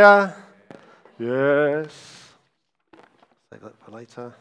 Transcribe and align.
clear? 0.00 0.34
Yes. 1.18 2.32
Save 3.50 3.60
that 3.60 3.78
for 3.84 3.90
later. 3.90 4.34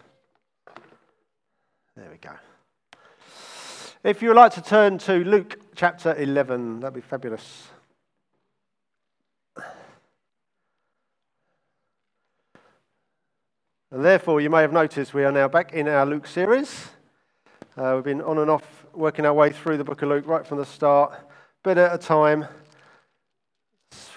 There 1.96 2.10
we 2.10 2.18
go. 2.18 2.32
If 4.04 4.22
you 4.22 4.30
would 4.30 4.38
like 4.38 4.54
to 4.54 4.62
turn 4.62 4.98
to 5.00 5.16
Luke 5.26 5.60
chapter 5.76 6.16
11, 6.16 6.80
that'd 6.80 6.94
be 6.94 7.02
fabulous. 7.02 7.68
And 13.92 14.06
therefore, 14.06 14.40
you 14.40 14.50
may 14.50 14.62
have 14.62 14.72
noticed 14.72 15.14
we 15.14 15.26
are 15.26 15.32
now 15.32 15.50
back 15.50 15.74
in 15.74 15.90
our 15.90 16.06
Luke 16.06 16.28
series. 16.28 16.88
Uh, 17.76 17.94
we've 17.96 18.04
been 18.06 18.22
on 18.22 18.38
and 18.38 18.50
off 18.50 18.86
working 18.94 19.26
our 19.26 19.34
way 19.34 19.50
through 19.50 19.78
the 19.78 19.84
book 19.84 20.02
of 20.04 20.10
Luke 20.10 20.28
right 20.28 20.46
from 20.46 20.60
the 20.60 20.66
start, 20.66 21.20
bit 21.64 21.78
at 21.78 21.94
a 21.94 21.98
time. 21.98 22.46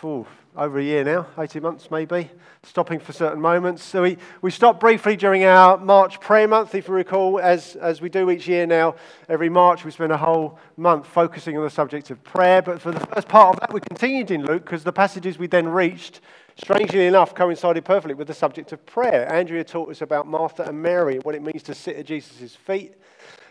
Ooh, 0.05 0.27
over 0.57 0.79
a 0.79 0.82
year 0.82 1.03
now, 1.03 1.27
18 1.39 1.62
months 1.62 1.91
maybe, 1.91 2.30
stopping 2.62 3.00
for 3.00 3.12
certain 3.12 3.40
moments. 3.40 3.82
So 3.82 4.03
we, 4.03 4.18
we 4.43 4.50
stopped 4.50 4.81
briefly 4.81 5.17
during 5.17 5.44
our 5.44 5.79
March 5.79 6.21
prayer 6.21 6.46
month, 6.46 6.75
if 6.75 6.89
you 6.89 6.94
recall, 6.94 7.40
as, 7.40 7.77
as 7.77 8.00
we 8.00 8.08
do 8.08 8.31
each 8.31 8.46
year 8.46 8.67
now. 8.67 8.96
Every 9.29 9.49
March 9.49 9.85
we 9.85 9.91
spend 9.91 10.13
a 10.13 10.17
whole 10.17 10.58
month 10.77 11.07
focusing 11.07 11.57
on 11.57 11.64
the 11.64 11.71
subject 11.71 12.11
of 12.11 12.22
prayer. 12.22 12.61
But 12.61 12.80
for 12.80 12.93
the 12.93 13.00
first 13.00 13.29
part 13.29 13.54
of 13.54 13.61
that, 13.61 13.72
we 13.72 13.80
continued 13.80 14.30
in 14.30 14.44
Luke 14.44 14.64
because 14.64 14.85
the 14.85 14.93
passages 14.93 15.39
we 15.39 15.46
then 15.46 15.68
reached, 15.68 16.21
strangely 16.57 17.07
enough, 17.07 17.35
coincided 17.35 17.85
perfectly 17.85 18.14
with 18.14 18.29
the 18.29 18.35
subject 18.35 18.72
of 18.72 18.85
prayer. 18.85 19.32
Andrea 19.32 19.64
taught 19.64 19.91
us 19.91 20.03
about 20.03 20.27
Martha 20.27 20.64
and 20.64 20.82
Mary, 20.82 21.14
and 21.14 21.25
what 21.25 21.35
it 21.35 21.43
means 21.43 21.63
to 21.64 21.75
sit 21.75 21.96
at 21.96 22.07
Jesus' 22.07 22.55
feet. 22.55 22.94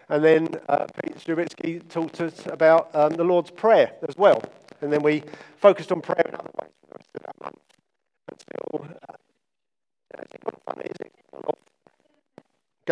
And 0.10 0.24
then 0.24 0.50
uh, 0.68 0.88
Pete 1.02 1.16
Strubitsky 1.16 1.88
taught 1.88 2.20
us 2.20 2.46
about 2.48 2.94
um, 2.94 3.14
the 3.14 3.24
Lord's 3.24 3.50
Prayer 3.50 3.94
as 4.08 4.18
well. 4.18 4.44
And 4.82 4.92
then 4.92 5.04
we 5.04 5.24
focused 5.58 5.92
on 5.92 6.02
prayer 6.02 6.26
in 6.28 6.36
other 6.36 6.50
ways 6.62 6.72
for 6.82 6.88
the 6.88 6.96
rest 6.98 7.10
of 7.16 7.22
that 7.22 7.42
month. 7.42 7.60
Until, 8.30 8.98
uh, 9.08 9.14
what 10.44 10.56
fun 10.66 10.82
is 10.86 10.98
it? 11.00 11.12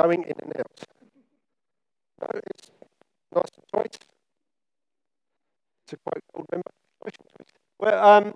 Going 0.02 0.24
in 0.24 0.34
and 0.42 0.54
out. 0.58 0.86
No, 2.22 2.28
it's 2.34 2.72
nice 3.36 3.44
and 3.56 3.84
tight. 3.84 3.98
To 5.88 5.98
quote 5.98 6.24
old 6.36 6.46
member. 6.52 6.72
Well, 7.80 8.06
um, 8.06 8.34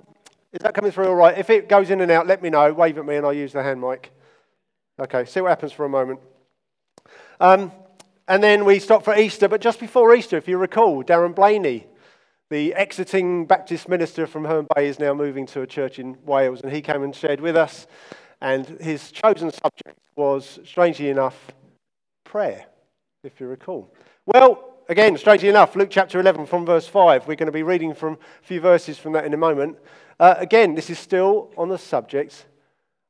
is 0.52 0.59
that 0.61 0.73
coming 0.73 0.91
through 0.91 1.08
all 1.08 1.16
right? 1.16 1.38
If 1.38 1.50
it 1.50 1.69
goes 1.69 1.89
in 1.89 2.02
and 2.02 2.11
out, 2.11 2.28
let 2.28 2.41
me 2.41 2.50
know. 2.50 2.73
Wave 2.73 2.97
at 2.97 3.06
me 3.06 3.16
and 3.16 3.25
I'll 3.25 3.34
use 3.34 3.53
the 3.53 3.64
hand 3.64 3.80
mic. 3.80 4.11
Okay, 5.00 5.23
see 5.25 5.39
what 5.41 5.50
happens 5.50 5.72
for 5.72 5.86
a 5.86 5.89
moment. 5.89 6.19
Um, 7.39 7.72
and 8.28 8.44
then 8.44 8.66
we 8.66 8.80
stop 8.80 9.03
for 9.03 9.17
Easter, 9.17 9.47
but 9.47 9.61
just 9.61 9.80
before 9.80 10.14
Easter, 10.14 10.38
if 10.38 10.47
you 10.47 10.58
recall, 10.58 11.03
Darren 11.03 11.34
Blaney 11.34 11.88
the 12.50 12.73
exiting 12.75 13.47
Baptist 13.47 13.89
minister 13.89 14.28
from 14.28 14.45
Herne 14.45 14.67
Bay 14.75 14.88
is 14.88 15.00
now 15.00 15.14
moving 15.14 15.47
to 15.47 15.61
a 15.61 15.67
church 15.67 15.97
in 15.97 16.17
Wales, 16.23 16.61
and 16.61 16.72
he 16.72 16.84
came 16.84 17.02
and 17.02 17.16
shared 17.16 17.41
with 17.41 17.56
us. 17.56 17.88
And 18.41 18.67
his 18.80 19.11
chosen 19.11 19.52
subject 19.52 19.97
was, 20.16 20.59
strangely 20.66 21.09
enough, 21.09 21.52
prayer, 22.23 22.66
if 23.23 23.39
you 23.39 23.47
recall. 23.47 23.94
Well, 24.25 24.75
again, 24.89 25.17
strangely 25.17 25.50
enough, 25.50 25.75
Luke 25.75 25.89
chapter 25.92 26.19
11 26.19 26.45
from 26.45 26.66
verse 26.66 26.88
5. 26.88 27.28
We're 27.28 27.36
going 27.36 27.47
to 27.47 27.52
be 27.52 27.64
reading 27.64 27.94
from 27.94 28.14
a 28.14 28.45
few 28.45 28.59
verses 28.59 28.97
from 28.97 29.14
that 29.14 29.25
in 29.25 29.34
a 29.34 29.38
moment. 29.38 29.78
Uh, 30.19 30.36
again, 30.38 30.75
this 30.75 30.89
is 30.89 31.00
still 31.00 31.52
on 31.58 31.69
the 31.69 31.78
subject 31.78 32.45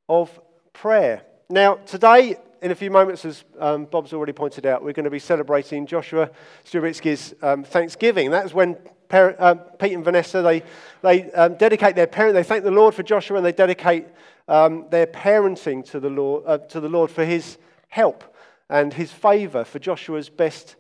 of 0.10 0.40
prayer. 0.72 1.24
Now, 1.50 1.76
today, 1.76 2.38
in 2.62 2.72
a 2.72 2.76
few 2.76 2.90
moments, 2.90 3.26
as 3.26 3.44
um, 3.60 3.86
Bob's 3.86 4.14
already 4.14 4.34
pointed 4.34 4.66
out, 4.66 4.84
we're 4.84 4.94
going 4.94 5.04
to 5.04 5.10
be 5.10 5.20
celebrating 5.20 5.86
Joshua 5.86 6.30
Strubitsky's 6.66 7.34
um, 7.42 7.64
Thanksgiving. 7.64 8.32
That's 8.32 8.54
when 8.54 8.78
parent, 9.14 9.40
um, 9.40 9.60
Pete 9.78 9.94
and 9.94 10.04
Vanessa, 10.04 10.42
they, 10.42 10.64
they 11.04 11.32
um, 11.34 11.54
dedicate 11.54 11.96
their 11.96 12.08
parent, 12.08 12.34
they 12.34 12.42
thank 12.42 12.64
the 12.64 12.72
Lord 12.72 12.96
for 12.96 13.04
Joshua 13.04 13.38
and 13.38 13.46
they 13.46 13.52
dedicate 13.52 14.08
um, 14.48 14.88
their 14.90 15.06
parenting 15.06 15.86
to 15.92 16.00
the, 16.00 16.10
Lord, 16.10 16.44
uh, 16.48 16.58
to 16.58 16.80
the 16.80 16.90
Lord 16.90 17.12
for 17.12 17.24
his 17.24 17.60
help 17.90 18.24
and 18.72 18.92
his 18.92 19.12
favour 19.12 19.66
for 19.66 19.78
Joshua's 19.78 20.30
best 20.30 20.78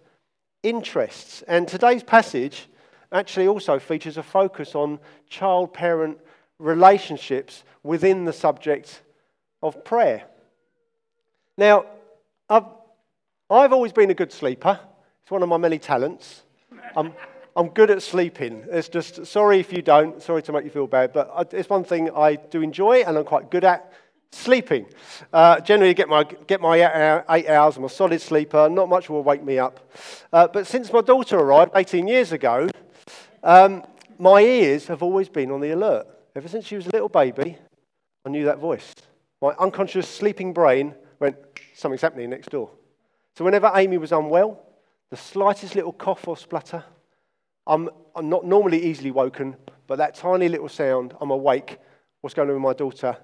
interests. 0.63 1.44
And 1.47 1.68
today's 1.68 2.02
passage 2.02 2.68
actually 3.12 3.47
also 3.47 3.78
features 3.78 4.18
a 4.18 4.24
focus 4.24 4.74
on 4.74 4.97
child 5.30 5.72
parent 5.72 6.18
relationships 6.57 7.63
within 7.84 8.25
the 8.25 8.34
subject 8.34 9.03
of 9.62 9.86
prayer. 9.86 10.24
Now, 11.56 11.86
I've, 12.50 12.66
I've 13.47 13.74
always 13.74 13.91
been 13.94 14.09
a 14.09 14.16
good 14.16 14.31
sleeper, 14.31 14.80
it's 15.22 15.30
one 15.30 15.44
of 15.44 15.50
my 15.50 15.57
many 15.57 15.78
talents. 15.78 16.41
I'm, 16.97 17.13
I'm 17.56 17.69
good 17.69 17.91
at 17.91 18.02
sleeping. 18.02 18.66
It's 18.72 18.90
just, 18.90 19.25
sorry 19.28 19.59
if 19.59 19.72
you 19.72 19.81
don't, 19.81 20.22
sorry 20.22 20.41
to 20.44 20.52
make 20.52 20.64
you 20.64 20.72
feel 20.72 20.88
bad, 20.88 21.14
but 21.14 21.53
it's 21.53 21.69
one 21.69 21.84
thing 21.84 22.09
I 22.16 22.36
do 22.36 22.62
enjoy 22.62 23.03
and 23.03 23.18
I'm 23.18 23.25
quite 23.25 23.52
good 23.52 23.64
at 23.64 23.94
sleeping. 24.31 24.88
Uh, 25.31 25.59
generally, 25.59 25.94
get 25.94 26.09
my, 26.09 26.24
get 26.24 26.62
my 26.62 27.24
eight 27.30 27.47
hours. 27.47 27.78
I'm 27.78 27.84
a 27.84 27.90
solid 27.90 28.22
sleeper. 28.22 28.69
Not 28.69 28.90
much 28.90 29.09
will 29.09 29.24
wake 29.24 29.44
me 29.44 29.59
up. 29.59 29.92
Uh, 30.31 30.47
but 30.47 30.66
since 30.66 30.92
my 30.92 31.02
daughter 31.02 31.38
arrived 31.38 31.72
18 31.75 32.08
years 32.08 32.31
ago, 32.31 32.69
um, 33.44 33.84
my 34.18 34.42
ears 34.42 34.88
have 34.88 35.03
always 35.03 35.30
been 35.30 35.52
on 35.52 35.62
the 35.62 35.72
alert. 35.72 36.08
Ever 36.36 36.47
since 36.47 36.66
she 36.66 36.75
was 36.75 36.88
a 36.88 36.92
little 36.92 37.09
baby, 37.09 37.58
I 38.25 38.30
knew 38.30 38.46
that 38.46 38.58
voice. 38.58 38.96
My 39.42 39.50
unconscious 39.59 40.08
sleeping 40.08 40.53
brain 40.53 40.96
went, 41.19 41.36
something's 41.75 42.02
happening 42.02 42.31
next 42.31 42.50
door. 42.50 42.72
So 43.38 43.46
whenever 43.46 43.72
Amy 43.75 43.97
was 44.00 44.12
unwell, 44.12 44.59
the 45.12 45.18
slightest 45.18 45.75
little 45.75 45.94
cough 45.94 46.28
or 46.28 46.38
splutter, 46.38 46.84
I'm, 47.66 47.90
I'm 48.16 48.29
not 48.29 48.46
normally 48.46 48.84
easily 48.84 49.12
woken, 49.12 49.56
but 49.88 49.97
that 49.97 50.16
tiny 50.16 50.50
little 50.50 50.69
sound, 50.69 51.13
I'm 51.22 51.31
awake. 51.31 51.79
What's 52.22 52.34
going 52.34 52.50
on 52.50 52.56
with 52.56 52.63
my 52.63 52.74
daughter? 52.74 53.18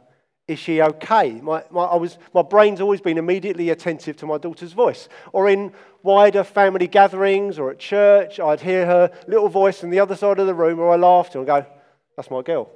Is 0.47 0.59
she 0.59 0.81
okay? 0.81 1.33
My, 1.41 1.63
my, 1.69 1.83
I 1.83 1.95
was, 1.95 2.17
my 2.33 2.41
brain's 2.41 2.81
always 2.81 3.01
been 3.01 3.17
immediately 3.17 3.69
attentive 3.69 4.17
to 4.17 4.25
my 4.25 4.38
daughter's 4.38 4.73
voice. 4.73 5.07
Or 5.31 5.47
in 5.47 5.73
wider 6.01 6.44
family 6.44 6.88
gatherings 6.88 7.59
or 7.59 7.69
at 7.69 7.79
church, 7.79 8.39
I'd 8.39 8.61
hear 8.61 8.85
her 8.85 9.11
little 9.27 9.50
voice 9.50 9.83
on 9.83 9.89
the 9.89 10.00
other 10.00 10.16
side 10.16 10.39
of 10.39 10.47
the 10.47 10.56
room, 10.56 10.79
or 10.79 10.91
I 10.91 10.95
laughed 10.95 11.35
and 11.35 11.41
I'd 11.44 11.63
go, 11.63 11.69
That's 12.16 12.31
my 12.31 12.41
girl. 12.41 12.71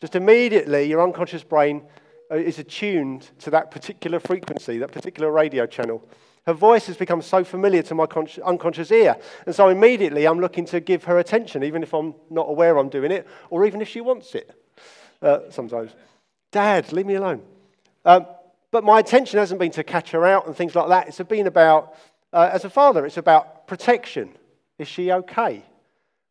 Just 0.00 0.14
immediately, 0.14 0.84
your 0.84 1.02
unconscious 1.02 1.42
brain 1.42 1.82
uh, 2.30 2.36
is 2.36 2.58
attuned 2.58 3.28
to 3.40 3.50
that 3.50 3.70
particular 3.70 4.20
frequency, 4.20 4.78
that 4.78 4.92
particular 4.92 5.30
radio 5.30 5.66
channel. 5.66 6.02
Her 6.48 6.54
voice 6.54 6.86
has 6.86 6.96
become 6.96 7.20
so 7.20 7.44
familiar 7.44 7.82
to 7.82 7.94
my 7.94 8.06
unconscious 8.42 8.90
ear. 8.90 9.18
And 9.44 9.54
so 9.54 9.68
immediately 9.68 10.26
I'm 10.26 10.40
looking 10.40 10.64
to 10.64 10.80
give 10.80 11.04
her 11.04 11.18
attention, 11.18 11.62
even 11.62 11.82
if 11.82 11.92
I'm 11.92 12.14
not 12.30 12.48
aware 12.48 12.78
I'm 12.78 12.88
doing 12.88 13.12
it, 13.12 13.26
or 13.50 13.66
even 13.66 13.82
if 13.82 13.88
she 13.88 14.00
wants 14.00 14.34
it 14.34 14.50
uh, 15.20 15.40
sometimes. 15.50 15.90
Dad, 16.50 16.90
leave 16.90 17.04
me 17.04 17.16
alone. 17.16 17.42
Um, 18.06 18.24
but 18.70 18.82
my 18.82 18.98
attention 18.98 19.38
hasn't 19.38 19.60
been 19.60 19.72
to 19.72 19.84
catch 19.84 20.12
her 20.12 20.24
out 20.24 20.46
and 20.46 20.56
things 20.56 20.74
like 20.74 20.88
that. 20.88 21.08
It's 21.08 21.20
been 21.20 21.46
about, 21.46 21.92
uh, 22.32 22.48
as 22.50 22.64
a 22.64 22.70
father, 22.70 23.04
it's 23.04 23.18
about 23.18 23.66
protection. 23.66 24.30
Is 24.78 24.88
she 24.88 25.12
okay? 25.12 25.62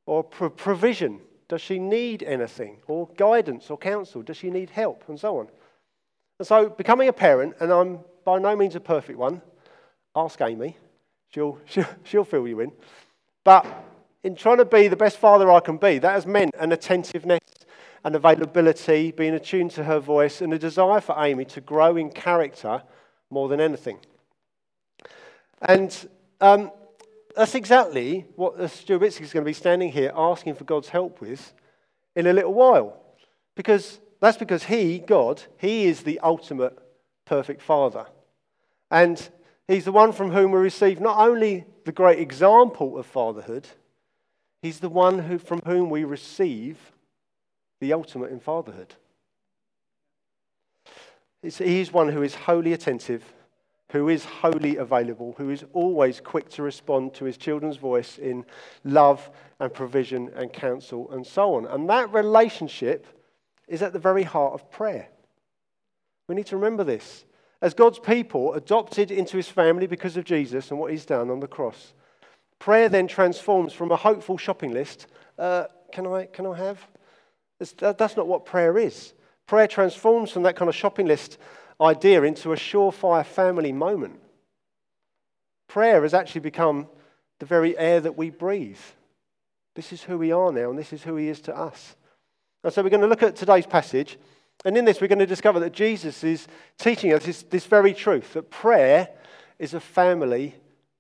Or 0.08 0.24
pro- 0.24 0.50
provision. 0.50 1.22
Does 1.48 1.62
she 1.62 1.78
need 1.78 2.24
anything? 2.24 2.78
Or 2.88 3.08
guidance 3.18 3.70
or 3.70 3.78
counsel? 3.78 4.24
Does 4.24 4.38
she 4.38 4.50
need 4.50 4.72
help? 4.72 5.04
And 5.10 5.20
so 5.20 5.38
on. 5.38 5.48
And 6.40 6.48
so, 6.48 6.70
becoming 6.70 7.08
a 7.08 7.14
parent, 7.14 7.54
and 7.60 7.72
I'm 7.72 8.00
by 8.26 8.40
no 8.40 8.56
means 8.56 8.76
a 8.76 8.80
perfect 8.80 9.20
one, 9.20 9.44
Ask 10.18 10.42
Amy. 10.42 10.76
She'll, 11.30 11.60
she'll, 11.66 11.86
she'll 12.04 12.26
fill 12.26 12.48
you 12.48 12.60
in. 12.62 12.72
But 13.44 13.66
in 14.24 14.36
trying 14.36 14.58
to 14.58 14.66
be 14.66 14.88
the 14.88 14.96
best 14.96 15.18
father 15.18 15.52
I 15.52 15.60
can 15.60 15.78
be, 15.78 16.00
that 16.00 16.12
has 16.12 16.26
meant 16.26 16.56
an 16.60 16.72
attentiveness, 16.72 17.40
an 18.04 18.16
availability, 18.16 19.12
being 19.12 19.36
attuned 19.36 19.72
to 19.72 19.84
her 19.84 20.00
voice, 20.00 20.42
and 20.42 20.54
a 20.54 20.60
desire 20.60 21.00
for 21.00 21.16
Amy 21.24 21.46
to 21.46 21.62
grow 21.62 21.96
in 21.96 22.10
character 22.10 22.82
more 23.30 23.48
than 23.48 23.62
anything. 23.62 24.00
And 25.62 25.96
um, 26.42 26.72
that's 27.36 27.56
exactly 27.56 28.26
what 28.36 28.58
Strubitsky 28.58 29.22
is 29.22 29.34
going 29.34 29.44
to 29.44 29.50
be 29.50 29.54
standing 29.54 29.92
here 29.92 30.12
asking 30.16 30.56
for 30.56 30.64
God's 30.64 30.90
help 30.90 31.22
with 31.22 31.54
in 32.16 32.26
a 32.26 32.34
little 32.34 32.54
while. 32.54 33.00
Because 33.56 34.00
that's 34.20 34.38
because 34.38 34.64
He, 34.64 34.98
God, 35.00 35.44
He 35.58 35.86
is 35.86 36.02
the 36.02 36.20
ultimate 36.22 36.78
perfect 37.26 37.62
Father. 37.62 38.08
And 38.90 39.30
He's 39.68 39.86
the 39.86 39.92
one 39.92 40.14
from 40.14 40.32
whom 40.32 40.52
we 40.52 40.60
receive 40.60 41.02
not 41.02 41.18
only 41.18 41.66
the 41.84 41.92
great 41.92 42.20
example 42.20 42.98
of 42.98 43.06
fatherhood, 43.06 43.68
he's 44.62 44.80
the 44.80 44.90
one 44.90 45.20
who, 45.20 45.38
from 45.38 45.62
whom 45.66 45.90
we 45.90 46.04
receive 46.04 46.78
the 47.82 47.94
ultimate 47.94 48.32
in 48.32 48.40
fatherhood. 48.40 48.96
It's, 51.44 51.58
he's 51.58 51.92
one 51.92 52.10
who 52.10 52.24
is 52.24 52.34
wholly 52.34 52.74
attentive, 52.74 53.24
who 53.92 54.10
is 54.10 54.26
wholly 54.26 54.78
available, 54.78 55.36
who 55.38 55.50
is 55.50 55.66
always 55.74 56.20
quick 56.22 56.50
to 56.52 56.64
respond 56.64 57.14
to 57.16 57.26
his 57.26 57.38
children's 57.38 57.78
voice 57.78 58.18
in 58.18 58.46
love 58.84 59.30
and 59.60 59.74
provision 59.74 60.32
and 60.36 60.52
counsel 60.52 61.12
and 61.12 61.28
so 61.28 61.56
on. 61.56 61.66
And 61.68 61.90
that 61.90 62.12
relationship 62.14 63.06
is 63.68 63.82
at 63.82 63.94
the 63.94 64.00
very 64.00 64.24
heart 64.24 64.54
of 64.54 64.72
prayer. 64.72 65.10
We 66.28 66.36
need 66.36 66.48
to 66.48 66.58
remember 66.58 66.84
this 66.84 67.26
as 67.62 67.74
God's 67.74 68.00
people 68.00 68.54
adopted 68.54 69.12
into 69.12 69.38
his 69.38 69.48
family 69.48 69.88
because 69.88 70.18
of 70.18 70.26
Jesus 70.26 70.70
and 70.70 70.80
what 70.80 70.92
he's 70.92 71.06
done 71.06 71.30
on 71.30 71.40
the 71.40 71.48
cross. 71.48 71.94
Prayer 72.60 72.90
then 72.90 73.08
transforms 73.08 73.74
from 73.74 73.92
a 73.92 73.96
hopeful 73.96 74.38
shopping 74.38 74.72
list. 74.72 75.08
Uh, 75.38 75.66
can, 75.92 76.08
I, 76.08 76.26
can 76.26 76.46
I 76.46 76.56
have? 76.58 76.86
That's, 77.60 77.74
that's 77.74 78.18
not 78.18 78.28
what 78.28 78.46
prayer 78.46 78.78
is. 78.78 79.14
Prayer 79.48 79.68
transforms 79.68 80.32
from 80.32 80.44
that 80.44 80.56
kind 80.56 80.70
of 80.70 80.76
shopping 80.76 81.08
list 81.08 81.38
idea 81.80 82.24
into 82.24 82.54
a 82.54 82.56
surefire 82.56 83.26
family 83.26 83.72
moment. 83.72 84.20
Prayer 85.68 86.02
has 86.04 86.14
actually 86.14 86.42
become 86.42 86.88
the 87.40 87.46
very 87.46 87.78
air 87.78 88.00
that 88.02 88.18
we 88.18 88.30
breathe. 88.30 88.80
This 89.76 89.94
is 89.94 90.02
who 90.04 90.18
we 90.18 90.32
are 90.32 90.52
now, 90.52 90.70
and 90.70 90.80
this 90.80 90.92
is 90.92 91.04
who 91.04 91.16
He 91.16 91.28
is 91.28 91.42
to 91.42 91.56
us. 91.56 91.96
And 92.64 92.74
so 92.74 92.82
we're 92.82 92.90
going 92.90 93.02
to 93.02 93.08
look 93.08 93.24
at 93.24 93.36
today's 93.36 93.68
passage, 93.68 94.18
and 94.68 94.76
in 94.76 94.84
this, 94.84 95.00
we're 95.00 95.08
going 95.08 95.20
to 95.20 95.26
discover 95.26 95.62
that 95.62 95.72
Jesus 95.72 96.26
is 96.26 96.46
teaching 96.78 97.14
us 97.14 97.26
this, 97.26 97.42
this 97.44 97.66
very 97.66 97.94
truth 97.94 98.34
that 98.34 98.50
prayer 98.50 99.08
is 99.58 99.74
a 99.74 99.80
family 99.80 100.56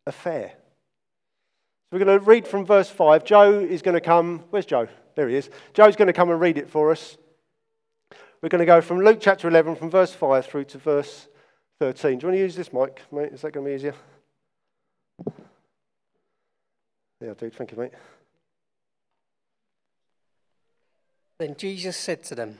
affair. 0.05 0.53
So 0.55 1.97
we're 1.97 2.05
going 2.05 2.17
to 2.17 2.25
read 2.25 2.47
from 2.47 2.65
verse 2.65 2.89
5. 2.89 3.25
Joe 3.25 3.59
is 3.59 3.81
going 3.81 3.95
to 3.95 3.99
come. 3.99 4.45
Where's 4.51 4.65
Joe? 4.65 4.87
There 5.15 5.27
he 5.27 5.35
is. 5.35 5.49
Joe's 5.73 5.97
going 5.97 6.07
to 6.07 6.13
come 6.13 6.29
and 6.29 6.39
read 6.39 6.57
it 6.57 6.69
for 6.69 6.91
us. 6.91 7.17
We're 8.41 8.47
going 8.47 8.59
to 8.59 8.65
go 8.65 8.79
from 8.79 9.01
Luke 9.01 9.17
chapter 9.19 9.49
11, 9.49 9.75
from 9.75 9.89
verse 9.89 10.13
5 10.13 10.45
through 10.45 10.63
to 10.63 10.77
verse 10.77 11.27
13. 11.81 12.19
Do 12.19 12.23
you 12.23 12.27
want 12.29 12.37
to 12.37 12.43
use 12.43 12.55
this 12.55 12.71
mic, 12.71 13.01
mate? 13.11 13.33
Is 13.33 13.41
that 13.41 13.51
going 13.51 13.65
to 13.65 13.69
be 13.69 13.75
easier? 13.75 13.95
Yeah, 17.19 17.33
dude. 17.37 17.53
Thank 17.53 17.73
you, 17.73 17.77
mate. 17.79 17.91
Then 21.37 21.57
Jesus 21.57 21.97
said 21.97 22.23
to 22.23 22.35
them, 22.35 22.59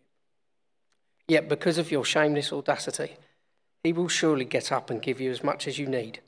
yet 1.31 1.47
because 1.47 1.77
of 1.77 1.91
your 1.91 2.03
shameless 2.03 2.51
audacity, 2.51 3.15
he 3.85 3.93
will 3.93 4.09
surely 4.09 4.43
get 4.43 4.69
up 4.69 4.89
and 4.89 5.01
give 5.01 5.21
you 5.21 5.31
as 5.31 5.45
much 5.45 5.65
as 5.65 5.79
you 5.79 5.87
need. 5.87 6.19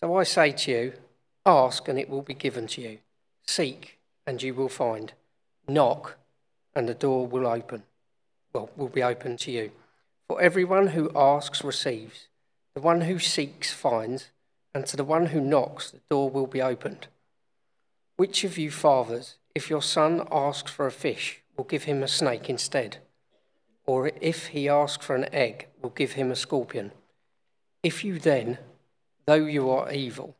So 0.00 0.16
I 0.16 0.24
say 0.24 0.50
to 0.50 0.70
you, 0.72 0.92
ask 1.46 1.86
and 1.86 2.00
it 2.00 2.10
will 2.10 2.22
be 2.22 2.34
given 2.34 2.66
to 2.66 2.80
you. 2.80 2.98
Seek 3.46 4.00
and 4.26 4.42
you 4.42 4.54
will 4.54 4.68
find. 4.68 5.12
Knock 5.68 6.16
and 6.74 6.88
the 6.88 6.94
door 6.94 7.28
will 7.28 7.46
open. 7.46 7.84
Well, 8.52 8.70
will 8.76 8.88
be 8.88 9.04
open 9.04 9.36
to 9.36 9.52
you. 9.52 9.70
For 10.26 10.42
everyone 10.42 10.88
who 10.88 11.12
asks 11.14 11.62
receives, 11.62 12.26
the 12.74 12.80
one 12.80 13.02
who 13.02 13.20
seeks 13.20 13.72
finds, 13.72 14.30
and 14.74 14.84
to 14.86 14.96
the 14.96 15.04
one 15.04 15.26
who 15.26 15.40
knocks 15.40 15.92
the 15.92 16.00
door 16.10 16.28
will 16.28 16.48
be 16.48 16.60
opened. 16.60 17.06
Which 18.16 18.42
of 18.42 18.58
you 18.58 18.72
fathers, 18.72 19.36
if 19.54 19.70
your 19.70 19.82
son 19.82 20.26
asks 20.32 20.72
for 20.72 20.88
a 20.88 20.92
fish, 20.92 21.40
will 21.56 21.64
give 21.64 21.84
him 21.84 22.02
a 22.02 22.08
snake 22.08 22.50
instead? 22.50 22.98
Or 23.88 24.12
if 24.20 24.48
he 24.48 24.68
asks 24.68 25.06
for 25.06 25.16
an 25.16 25.32
egg, 25.32 25.68
will 25.80 25.88
give 25.88 26.12
him 26.12 26.30
a 26.30 26.36
scorpion? 26.36 26.92
If 27.82 28.04
you 28.04 28.18
then, 28.18 28.58
though 29.24 29.46
you 29.46 29.70
are 29.70 29.90
evil, 29.90 30.36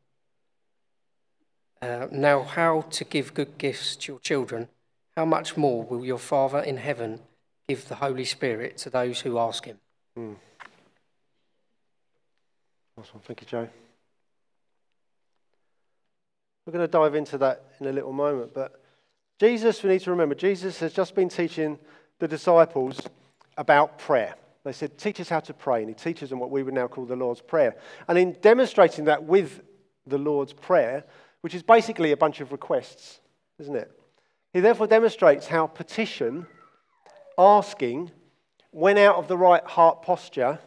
uh, 1.81 2.09
how 2.45 2.83
to 2.91 3.05
give 3.05 3.33
good 3.33 3.56
gifts 3.56 3.97
to 3.97 4.12
your 4.12 4.21
children, 4.21 4.69
how 5.17 5.25
much 5.25 5.56
more 5.56 5.83
will 5.83 6.05
your 6.05 6.19
Father 6.19 6.59
in 6.59 6.77
heaven 6.77 7.21
give 7.67 7.89
the 7.89 7.95
Holy 7.95 8.27
Spirit 8.27 8.77
to 8.79 8.91
those 8.91 9.21
who 9.21 9.39
ask 9.39 9.65
him? 9.65 9.79
Awesome. 12.99 13.21
Thank 13.25 13.41
you, 13.41 13.47
Joe. 13.47 13.69
We're 16.67 16.75
going 16.75 16.87
to 16.87 16.93
dive 16.93 17.15
into 17.15 17.39
that 17.39 17.65
in 17.81 17.87
a 17.87 17.93
little 17.93 18.12
moment. 18.12 18.53
But 18.53 18.79
Jesus, 19.41 19.83
we 19.83 19.89
need 19.89 20.03
to 20.03 20.11
remember, 20.11 20.35
Jesus 20.35 20.81
has 20.81 20.93
just 20.93 21.15
been 21.15 21.31
teaching 21.31 21.79
the 22.19 22.29
disciples 22.29 23.00
about 23.58 23.99
prayer. 23.99 24.34
They 24.64 24.72
said, 24.72 24.96
Teach 24.96 25.20
us 25.20 25.28
how 25.28 25.40
to 25.40 25.52
pray. 25.52 25.81
And 25.81 25.88
he 25.88 25.94
teaches 25.94 26.31
them 26.31 26.38
what 26.38 26.50
we 26.50 26.62
would 26.62 26.72
now 26.72 26.88
call 26.88 27.05
the 27.05 27.16
Lord's 27.16 27.43
Prayer. 27.43 27.76
And 28.06 28.16
in 28.16 28.32
demonstrating 28.40 29.05
that 29.05 29.25
with 29.25 29.60
the 30.06 30.19
Lord's 30.19 30.55
Prayer, 30.55 31.05
which 31.43 31.55
is 31.55 31.62
basically 31.62 32.12
a 32.12 32.16
bunch 32.16 32.40
of 32.40 32.52
requests, 32.52 33.20
isn't 33.58 33.76
it? 33.76 33.90
He 34.52 34.60
therefore 34.60 34.87
demonstrates 34.87 35.46
how 35.46 35.66
petition, 35.66 36.46
asking, 37.37 38.10
when 38.70 38.96
out 38.99 39.16
of 39.16 39.28
the 39.28 39.37
right 39.37 39.64
heart 39.64 40.02
posture, 40.02 40.58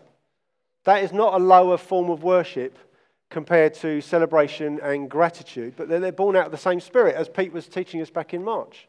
that 0.84 1.04
is 1.04 1.12
not 1.12 1.34
a 1.34 1.44
lower 1.44 1.78
form 1.78 2.10
of 2.10 2.24
worship 2.24 2.78
compared 3.30 3.74
to 3.76 4.02
celebration 4.02 4.80
and 4.82 5.10
gratitude, 5.10 5.74
but 5.78 5.88
they're 5.88 6.12
born 6.12 6.36
out 6.36 6.46
of 6.46 6.52
the 6.52 6.58
same 6.58 6.80
spirit 6.80 7.16
as 7.16 7.30
Pete 7.30 7.54
was 7.54 7.68
teaching 7.68 8.02
us 8.02 8.10
back 8.10 8.34
in 8.34 8.44
March. 8.44 8.88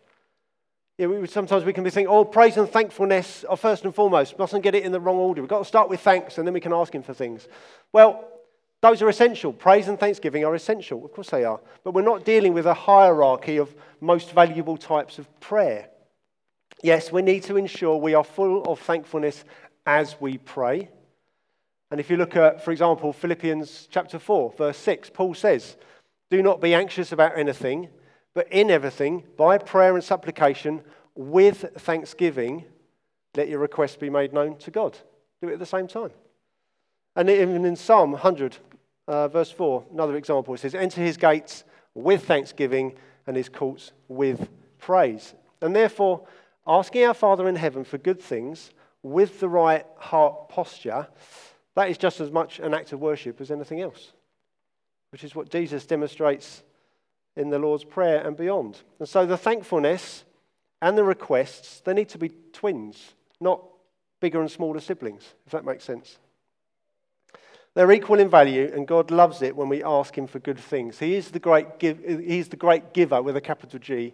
We, 1.07 1.27
sometimes 1.27 1.65
we 1.65 1.73
can 1.73 1.85
be 1.85 1.91
thinking, 1.91 2.13
oh, 2.13 2.25
praise 2.25 2.57
and 2.57 2.69
thankfulness 2.69 3.45
are 3.45 3.57
first 3.57 3.85
and 3.85 3.95
foremost. 3.95 4.39
Mustn't 4.39 4.63
get 4.63 4.75
it 4.75 4.85
in 4.85 4.93
the 4.93 5.01
wrong 5.01 5.17
order. 5.17 5.43
We've 5.43 5.49
got 5.49 5.61
to 5.61 5.65
start 5.65 5.89
with 5.89 6.01
thanks 6.01 6.39
and 6.39 6.47
then 6.47 6.55
we 6.55 6.61
can 6.61 6.73
ask 6.73 6.95
Him 6.95 7.03
for 7.03 7.15
things. 7.15 7.49
Well, 7.93 8.29
those 8.83 9.01
are 9.01 9.09
essential. 9.09 9.53
Praise 9.53 9.89
and 9.89 9.99
thanksgiving 9.99 10.45
are 10.45 10.55
essential. 10.55 11.05
Of 11.05 11.13
course 11.13 11.31
they 11.31 11.45
are. 11.45 11.61
But 11.85 11.95
we're 11.95 12.03
not 12.03 12.25
dealing 12.25 12.53
with 12.53 12.67
a 12.67 12.75
hierarchy 12.75 13.59
of 13.59 13.75
most 14.01 14.33
valuable 14.33 14.77
types 14.77 15.19
of 15.19 15.41
prayer. 15.41 15.89
Yes, 16.83 17.13
we 17.13 17.23
need 17.23 17.45
to 17.45 17.57
ensure 17.57 17.97
we 17.97 18.15
are 18.15 18.25
full 18.25 18.65
of 18.65 18.81
thankfulness 18.81 19.45
as 19.87 20.17
we 20.21 20.39
pray. 20.39 20.89
And 21.93 22.01
if 22.01 22.11
you 22.11 22.17
look 22.17 22.37
at, 22.37 22.65
for 22.65 22.73
example, 22.73 23.13
Philippians 23.13 23.87
chapter 23.91 24.19
4, 24.19 24.55
verse 24.59 24.79
6, 24.79 25.11
Paul 25.11 25.35
says, 25.35 25.77
Do 26.31 26.43
not 26.43 26.61
be 26.61 26.75
anxious 26.75 27.13
about 27.13 27.39
anything, 27.39 27.89
but 28.35 28.51
in 28.51 28.71
everything, 28.71 29.25
by 29.37 29.59
prayer 29.59 29.95
and 29.95 30.05
supplication, 30.05 30.83
with 31.15 31.65
thanksgiving, 31.79 32.65
let 33.37 33.49
your 33.49 33.59
requests 33.59 33.97
be 33.97 34.11
made 34.11 34.33
known 34.33 34.57
to 34.59 34.71
God. 34.71 34.99
Do 35.41 35.49
it 35.49 35.55
at 35.55 35.59
the 35.59 35.67
same 35.67 35.87
time. 35.87 36.11
And 37.15 37.29
even 37.29 37.65
in 37.65 37.77
Psalm 37.77 38.13
100, 38.13 38.57
uh, 39.07 39.29
verse 39.29 39.51
4, 39.51 39.85
another 39.93 40.17
example, 40.17 40.55
it 40.55 40.59
says, 40.59 40.75
Enter 40.75 41.03
his 41.03 41.17
gates 41.17 41.65
with 41.95 42.25
thanksgiving 42.25 42.95
and 43.27 43.37
his 43.37 43.49
courts 43.49 43.93
with 44.09 44.49
praise. 44.79 45.35
And 45.61 45.77
therefore, 45.77 46.27
asking 46.67 47.05
our 47.05 47.15
Father 47.15 47.49
in 47.49 47.57
heaven 47.57 47.85
for 47.85 47.99
good 47.99 48.21
things 48.21 48.71
with 49.03 49.41
the 49.41 49.49
right 49.49 49.85
heart 49.99 50.49
posture 50.49 51.09
that 51.75 51.91
is 51.91 51.99
just 51.99 52.21
as 52.21 52.31
much 52.31 52.59
an 52.59 52.75
act 52.75 52.93
of 52.93 53.01
worship 53.01 53.41
as 53.41 53.51
anything 53.51 53.81
else, 53.81 54.13
which 55.11 55.25
is 55.25 55.35
what 55.35 55.51
Jesus 55.51 55.87
demonstrates 55.87 56.63
in 57.37 57.51
the 57.51 57.59
Lord's 57.59 57.85
Prayer 57.85 58.27
and 58.27 58.37
beyond. 58.37 58.81
And 58.99 59.09
so 59.09 59.27
the 59.27 59.37
thankfulness 59.37 60.25
and 60.81 60.99
the 60.99 61.05
requests, 61.05 61.81
they 61.81 61.95
need 61.95 62.09
to 62.11 62.19
be 62.19 62.31
twins, 62.53 63.15
not 63.41 63.63
bigger 64.21 64.41
and 64.41 64.51
smaller 64.51 64.81
siblings, 64.81 65.35
if 65.47 65.53
that 65.53 65.65
makes 65.65 65.85
sense. 65.85 66.19
They're 67.75 67.93
equal 67.93 68.19
in 68.19 68.29
value, 68.29 68.71
and 68.75 68.87
God 68.87 69.11
loves 69.11 69.41
it 69.41 69.57
when 69.57 69.69
we 69.69 69.83
ask 69.83 70.17
Him 70.17 70.27
for 70.27 70.39
good 70.39 70.59
things. 70.59 70.99
He 70.99 71.15
is 71.15 71.31
the 71.31 71.39
great, 71.39 71.79
give, 71.79 72.01
he 72.01 72.39
is 72.39 72.49
the 72.49 72.57
great 72.57 72.93
giver 72.93 73.23
with 73.23 73.37
a 73.37 73.41
capital 73.41 73.79
G, 73.79 74.13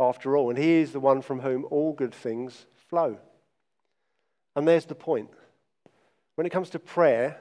after 0.00 0.36
all, 0.36 0.50
and 0.50 0.58
He 0.58 0.76
is 0.76 0.92
the 0.92 1.00
one 1.00 1.22
from 1.22 1.40
whom 1.40 1.64
all 1.70 1.92
good 1.92 2.14
things 2.14 2.66
flow. 2.88 3.18
And 4.56 4.66
there's 4.66 4.86
the 4.86 4.96
point. 4.96 5.30
When 6.34 6.46
it 6.46 6.50
comes 6.50 6.70
to 6.70 6.78
prayer, 6.80 7.40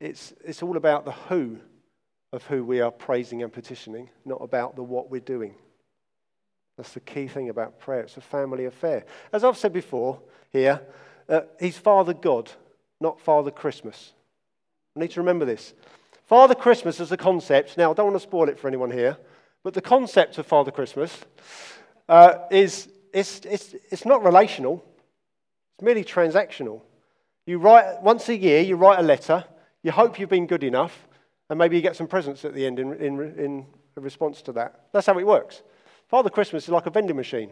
it's, 0.00 0.32
it's 0.44 0.62
all 0.62 0.76
about 0.76 1.04
the 1.04 1.12
who 1.12 1.58
of 2.32 2.44
who 2.46 2.64
we 2.64 2.80
are 2.80 2.90
praising 2.90 3.42
and 3.42 3.52
petitioning, 3.52 4.08
not 4.24 4.38
about 4.40 4.76
the 4.76 4.82
what 4.82 5.10
we're 5.10 5.20
doing. 5.20 5.54
That's 6.76 6.92
the 6.94 7.00
key 7.00 7.28
thing 7.28 7.50
about 7.50 7.78
prayer. 7.78 8.00
It's 8.00 8.16
a 8.16 8.22
family 8.22 8.64
affair. 8.64 9.04
As 9.32 9.44
I've 9.44 9.58
said 9.58 9.72
before 9.72 10.20
here, 10.50 10.80
uh, 11.28 11.42
he's 11.60 11.76
Father 11.76 12.14
God, 12.14 12.50
not 13.00 13.20
Father 13.20 13.50
Christmas. 13.50 14.12
I 14.96 15.00
need 15.00 15.10
to 15.12 15.20
remember 15.20 15.44
this. 15.44 15.74
Father 16.26 16.54
Christmas 16.54 17.00
as 17.00 17.12
a 17.12 17.16
concept, 17.16 17.76
now 17.76 17.90
I 17.90 17.94
don't 17.94 18.06
want 18.06 18.16
to 18.16 18.28
spoil 18.28 18.48
it 18.48 18.58
for 18.58 18.68
anyone 18.68 18.90
here, 18.90 19.18
but 19.62 19.74
the 19.74 19.82
concept 19.82 20.38
of 20.38 20.46
Father 20.46 20.70
Christmas 20.70 21.18
uh, 22.08 22.38
is 22.50 22.88
it's, 23.12 23.40
it's, 23.40 23.74
it's 23.90 24.06
not 24.06 24.24
relational, 24.24 24.82
it's 25.74 25.84
merely 25.84 26.04
transactional. 26.04 26.80
You 27.46 27.58
write, 27.58 28.02
once 28.02 28.28
a 28.28 28.36
year, 28.36 28.62
you 28.62 28.76
write 28.76 28.98
a 28.98 29.02
letter, 29.02 29.44
you 29.82 29.92
hope 29.92 30.18
you've 30.18 30.30
been 30.30 30.46
good 30.46 30.64
enough, 30.64 31.06
and 31.52 31.58
maybe 31.58 31.76
you 31.76 31.82
get 31.82 31.96
some 31.96 32.06
presents 32.06 32.46
at 32.46 32.54
the 32.54 32.64
end 32.64 32.78
in, 32.78 32.94
in, 32.94 33.20
in 33.38 33.66
response 33.96 34.40
to 34.40 34.52
that. 34.52 34.86
That's 34.90 35.06
how 35.06 35.18
it 35.18 35.26
works. 35.26 35.60
Father 36.08 36.30
Christmas 36.30 36.64
is 36.64 36.70
like 36.70 36.86
a 36.86 36.90
vending 36.90 37.14
machine. 37.14 37.50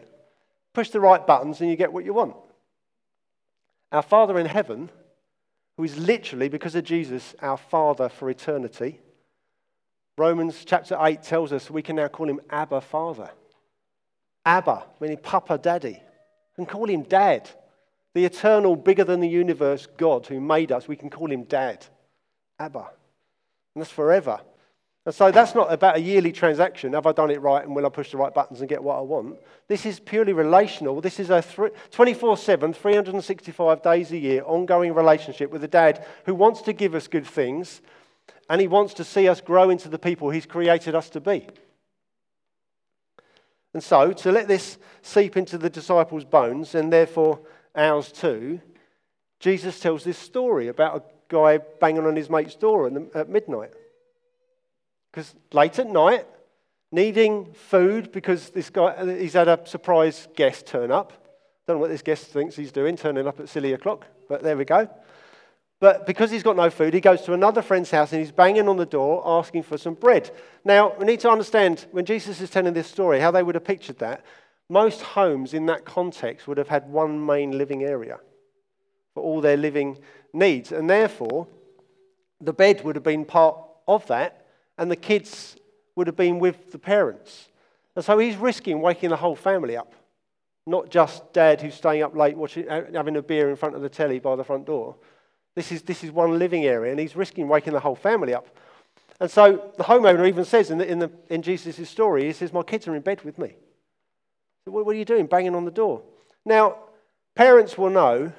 Push 0.73 0.89
the 0.89 0.99
right 0.99 1.27
buttons 1.27 1.61
and 1.61 1.69
you 1.69 1.75
get 1.75 1.93
what 1.93 2.03
you 2.03 2.11
want. 2.11 2.35
Our 3.91 4.01
Father 4.01 4.39
in 4.39 4.47
heaven, 4.47 4.89
who 5.77 5.83
is 5.83 5.99
literally, 5.99 6.49
because 6.49 6.73
of 6.73 6.83
Jesus, 6.83 7.35
our 7.43 7.57
Father 7.57 8.09
for 8.09 8.27
eternity, 8.27 8.99
Romans 10.17 10.65
chapter 10.65 10.97
8 10.99 11.21
tells 11.21 11.53
us 11.53 11.69
we 11.69 11.83
can 11.83 11.97
now 11.97 12.07
call 12.07 12.27
him 12.27 12.41
Abba 12.49 12.81
Father. 12.81 13.29
Abba, 14.43 14.83
meaning 14.99 15.17
Papa, 15.17 15.59
Daddy. 15.59 16.01
And 16.57 16.67
call 16.67 16.89
him 16.89 17.03
Dad. 17.03 17.51
the 18.15 18.25
eternal, 18.25 18.75
bigger 18.75 19.03
than 19.03 19.19
the 19.19 19.29
universe 19.29 19.87
God 19.95 20.25
who 20.25 20.41
made 20.41 20.71
us, 20.71 20.87
we 20.87 20.95
can 20.95 21.11
call 21.11 21.31
him 21.31 21.43
Dad, 21.43 21.85
Abba. 22.57 22.89
And 23.75 23.81
that's 23.81 23.91
forever. 23.91 24.39
And 25.05 25.15
so 25.15 25.31
that's 25.31 25.55
not 25.55 25.73
about 25.73 25.95
a 25.95 26.01
yearly 26.01 26.31
transaction. 26.31 26.93
Have 26.93 27.07
I 27.07 27.11
done 27.11 27.31
it 27.31 27.41
right 27.41 27.65
and 27.65 27.75
will 27.75 27.87
I 27.87 27.89
push 27.89 28.11
the 28.11 28.17
right 28.17 28.33
buttons 28.33 28.59
and 28.59 28.69
get 28.69 28.83
what 28.83 28.97
I 28.97 29.01
want? 29.01 29.37
This 29.67 29.85
is 29.85 29.99
purely 29.99 30.33
relational. 30.33 31.01
This 31.01 31.19
is 31.19 31.31
a 31.31 31.43
24 31.89 32.37
7, 32.37 32.73
365 32.73 33.81
days 33.81 34.11
a 34.11 34.17
year 34.17 34.43
ongoing 34.43 34.93
relationship 34.93 35.49
with 35.49 35.63
a 35.63 35.67
dad 35.67 36.05
who 36.25 36.35
wants 36.35 36.61
to 36.63 36.73
give 36.73 36.93
us 36.93 37.07
good 37.07 37.25
things 37.25 37.81
and 38.47 38.61
he 38.61 38.67
wants 38.67 38.93
to 38.95 39.03
see 39.03 39.27
us 39.27 39.41
grow 39.41 39.69
into 39.69 39.89
the 39.89 39.97
people 39.97 40.29
he's 40.29 40.45
created 40.45 40.93
us 40.93 41.09
to 41.09 41.19
be. 41.19 41.47
And 43.73 43.81
so, 43.81 44.11
to 44.11 44.31
let 44.31 44.47
this 44.47 44.77
seep 45.01 45.37
into 45.37 45.57
the 45.57 45.69
disciples' 45.69 46.25
bones 46.25 46.75
and 46.75 46.91
therefore 46.91 47.39
ours 47.75 48.11
too, 48.11 48.59
Jesus 49.39 49.79
tells 49.79 50.03
this 50.03 50.17
story 50.17 50.67
about 50.67 50.97
a 50.97 51.03
guy 51.31 51.57
banging 51.57 52.05
on 52.05 52.15
his 52.15 52.29
mate's 52.29 52.55
door 52.55 52.91
at 53.15 53.29
midnight. 53.29 53.71
Because 55.11 55.33
late 55.53 55.79
at 55.79 55.89
night, 55.89 56.27
needing 56.91 57.53
food 57.53 58.11
because 58.11 58.49
this 58.49 58.69
guy, 58.69 59.17
he's 59.17 59.33
had 59.33 59.47
a 59.47 59.59
surprise 59.65 60.27
guest 60.35 60.67
turn 60.67 60.91
up. 60.91 61.13
Don't 61.65 61.77
know 61.77 61.81
what 61.81 61.89
this 61.89 62.01
guest 62.01 62.27
thinks 62.27 62.55
he's 62.55 62.71
doing, 62.71 62.97
turning 62.97 63.27
up 63.27 63.39
at 63.39 63.49
silly 63.49 63.73
o'clock, 63.73 64.05
but 64.27 64.43
there 64.43 64.57
we 64.57 64.65
go. 64.65 64.89
But 65.79 66.05
because 66.05 66.29
he's 66.29 66.43
got 66.43 66.55
no 66.55 66.69
food, 66.69 66.93
he 66.93 67.01
goes 67.01 67.21
to 67.23 67.33
another 67.33 67.61
friend's 67.61 67.89
house 67.89 68.11
and 68.11 68.21
he's 68.21 68.31
banging 68.31 68.67
on 68.67 68.77
the 68.77 68.85
door 68.85 69.23
asking 69.25 69.63
for 69.63 69.77
some 69.77 69.95
bread. 69.95 70.29
Now, 70.63 70.93
we 70.99 71.05
need 71.05 71.21
to 71.21 71.29
understand 71.29 71.87
when 71.91 72.05
Jesus 72.05 72.39
is 72.39 72.51
telling 72.51 72.73
this 72.73 72.87
story 72.87 73.19
how 73.19 73.31
they 73.31 73.41
would 73.41 73.55
have 73.55 73.63
pictured 73.63 73.97
that. 73.99 74.23
Most 74.69 75.01
homes 75.01 75.53
in 75.53 75.65
that 75.65 75.85
context 75.85 76.47
would 76.47 76.57
have 76.57 76.67
had 76.67 76.87
one 76.89 77.25
main 77.25 77.57
living 77.57 77.83
area 77.83 78.19
for 79.13 79.23
all 79.23 79.41
their 79.41 79.57
living 79.57 79.97
needs. 80.33 80.71
And 80.71 80.89
therefore, 80.89 81.47
the 82.39 82.53
bed 82.53 82.83
would 82.83 82.95
have 82.95 83.03
been 83.03 83.25
part 83.25 83.57
of 83.87 84.05
that, 84.07 84.45
and 84.77 84.89
the 84.89 84.95
kids 84.95 85.55
would 85.95 86.07
have 86.07 86.15
been 86.15 86.39
with 86.39 86.71
the 86.71 86.79
parents. 86.79 87.49
And 87.95 88.03
so 88.03 88.17
he's 88.17 88.35
risking 88.35 88.81
waking 88.81 89.09
the 89.09 89.17
whole 89.17 89.35
family 89.35 89.75
up, 89.75 89.93
not 90.65 90.89
just 90.89 91.33
dad 91.33 91.61
who's 91.61 91.75
staying 91.75 92.03
up 92.03 92.15
late 92.15 92.37
watching, 92.37 92.67
having 92.67 93.17
a 93.17 93.21
beer 93.21 93.49
in 93.49 93.55
front 93.55 93.75
of 93.75 93.81
the 93.81 93.89
telly 93.89 94.19
by 94.19 94.35
the 94.35 94.43
front 94.43 94.65
door. 94.65 94.95
This 95.55 95.71
is, 95.71 95.81
this 95.81 96.03
is 96.03 96.11
one 96.11 96.39
living 96.39 96.65
area, 96.65 96.91
and 96.91 96.99
he's 96.99 97.15
risking 97.15 97.47
waking 97.47 97.73
the 97.73 97.79
whole 97.79 97.95
family 97.95 98.33
up. 98.33 98.47
And 99.19 99.29
so 99.29 99.71
the 99.77 99.83
homeowner 99.83 100.27
even 100.27 100.45
says 100.45 100.71
in, 100.71 100.77
the, 100.77 100.87
in, 100.89 100.99
the, 100.99 101.11
in 101.29 101.41
Jesus' 101.41 101.87
story, 101.89 102.25
he 102.25 102.33
says, 102.33 102.53
My 102.53 102.63
kids 102.63 102.87
are 102.87 102.95
in 102.95 103.01
bed 103.01 103.21
with 103.23 103.37
me. 103.37 103.55
What, 104.65 104.85
what 104.85 104.95
are 104.95 104.99
you 104.99 105.05
doing, 105.05 105.27
banging 105.27 105.55
on 105.55 105.65
the 105.65 105.71
door? 105.71 106.01
Now, 106.45 106.77
parents 107.35 107.77
will 107.77 107.89
know 107.89 108.31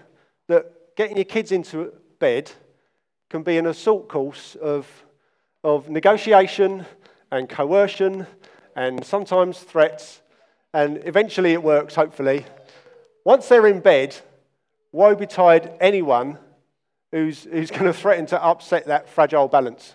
that 0.48 0.72
getting 0.96 1.16
your 1.16 1.24
kids 1.24 1.52
into 1.52 1.92
bed 2.18 2.50
can 3.30 3.42
be 3.42 3.58
an 3.58 3.66
assault 3.66 4.08
course 4.08 4.56
of, 4.56 4.86
of 5.64 5.88
negotiation 5.88 6.84
and 7.30 7.48
coercion 7.48 8.26
and 8.76 9.04
sometimes 9.04 9.58
threats, 9.58 10.22
and 10.72 11.02
eventually 11.04 11.52
it 11.52 11.62
works, 11.62 11.94
hopefully. 11.94 12.44
Once 13.24 13.48
they're 13.48 13.66
in 13.66 13.80
bed, 13.80 14.16
woe 14.92 15.14
betide 15.14 15.72
anyone 15.80 16.38
who's, 17.10 17.44
who's 17.44 17.70
going 17.70 17.84
to 17.84 17.92
threaten 17.92 18.26
to 18.26 18.42
upset 18.42 18.86
that 18.86 19.08
fragile 19.08 19.48
balance. 19.48 19.94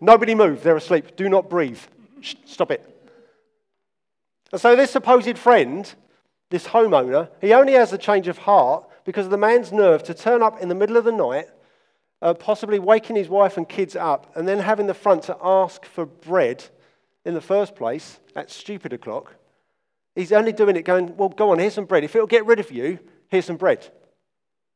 Nobody 0.00 0.34
move, 0.34 0.62
they're 0.62 0.76
asleep. 0.76 1.16
Do 1.16 1.28
not 1.28 1.48
breathe. 1.48 1.80
Shh, 2.20 2.34
stop 2.44 2.70
it. 2.70 2.92
And 4.52 4.60
so, 4.60 4.76
this 4.76 4.90
supposed 4.90 5.38
friend, 5.38 5.92
this 6.50 6.66
homeowner, 6.66 7.28
he 7.40 7.52
only 7.52 7.72
has 7.72 7.92
a 7.92 7.98
change 7.98 8.28
of 8.28 8.38
heart 8.38 8.88
because 9.06 9.24
of 9.24 9.30
the 9.30 9.38
man's 9.38 9.72
nerve 9.72 10.02
to 10.02 10.12
turn 10.12 10.42
up 10.42 10.60
in 10.60 10.68
the 10.68 10.74
middle 10.74 10.96
of 10.96 11.04
the 11.04 11.12
night, 11.12 11.46
uh, 12.20 12.34
possibly 12.34 12.78
waking 12.78 13.16
his 13.16 13.28
wife 13.28 13.56
and 13.56 13.68
kids 13.68 13.94
up, 13.94 14.32
and 14.36 14.46
then 14.46 14.58
having 14.58 14.88
the 14.88 14.94
front 14.94 15.22
to 15.22 15.36
ask 15.40 15.86
for 15.86 16.04
bread 16.04 16.64
in 17.24 17.32
the 17.32 17.40
first 17.40 17.76
place 17.76 18.18
at 18.34 18.50
stupid 18.50 18.92
o'clock. 18.92 19.36
He's 20.16 20.32
only 20.32 20.52
doing 20.52 20.76
it 20.76 20.82
going, 20.82 21.16
Well, 21.16 21.28
go 21.28 21.50
on, 21.50 21.60
here's 21.60 21.74
some 21.74 21.84
bread. 21.84 22.04
If 22.04 22.16
it'll 22.16 22.26
get 22.26 22.46
rid 22.46 22.58
of 22.58 22.72
you, 22.72 22.98
here's 23.28 23.44
some 23.44 23.56
bread. 23.56 23.88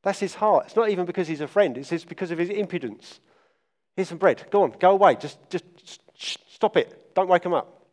That's 0.03 0.21
his 0.21 0.35
heart. 0.35 0.67
It's 0.67 0.77
not 0.77 0.91
even 0.91 1.07
because 1.07 1.27
he's 1.27 1.41
a 1.41 1.49
friend, 1.49 1.77
it's 1.77 1.91
just 1.91 2.09
because 2.09 2.31
of 2.31 2.39
his 2.39 2.51
impudence. 2.51 3.21
Here's 3.97 4.09
some 4.09 4.19
bread. 4.19 4.45
Go 4.51 4.63
on, 4.63 4.75
go 4.79 4.93
away. 4.93 5.17
Just, 5.17 5.39
just 5.51 5.65
stop 6.49 6.77
it. 6.77 7.15
Don't 7.15 7.29
wake 7.29 7.45
him 7.45 7.53
up. 7.53 7.85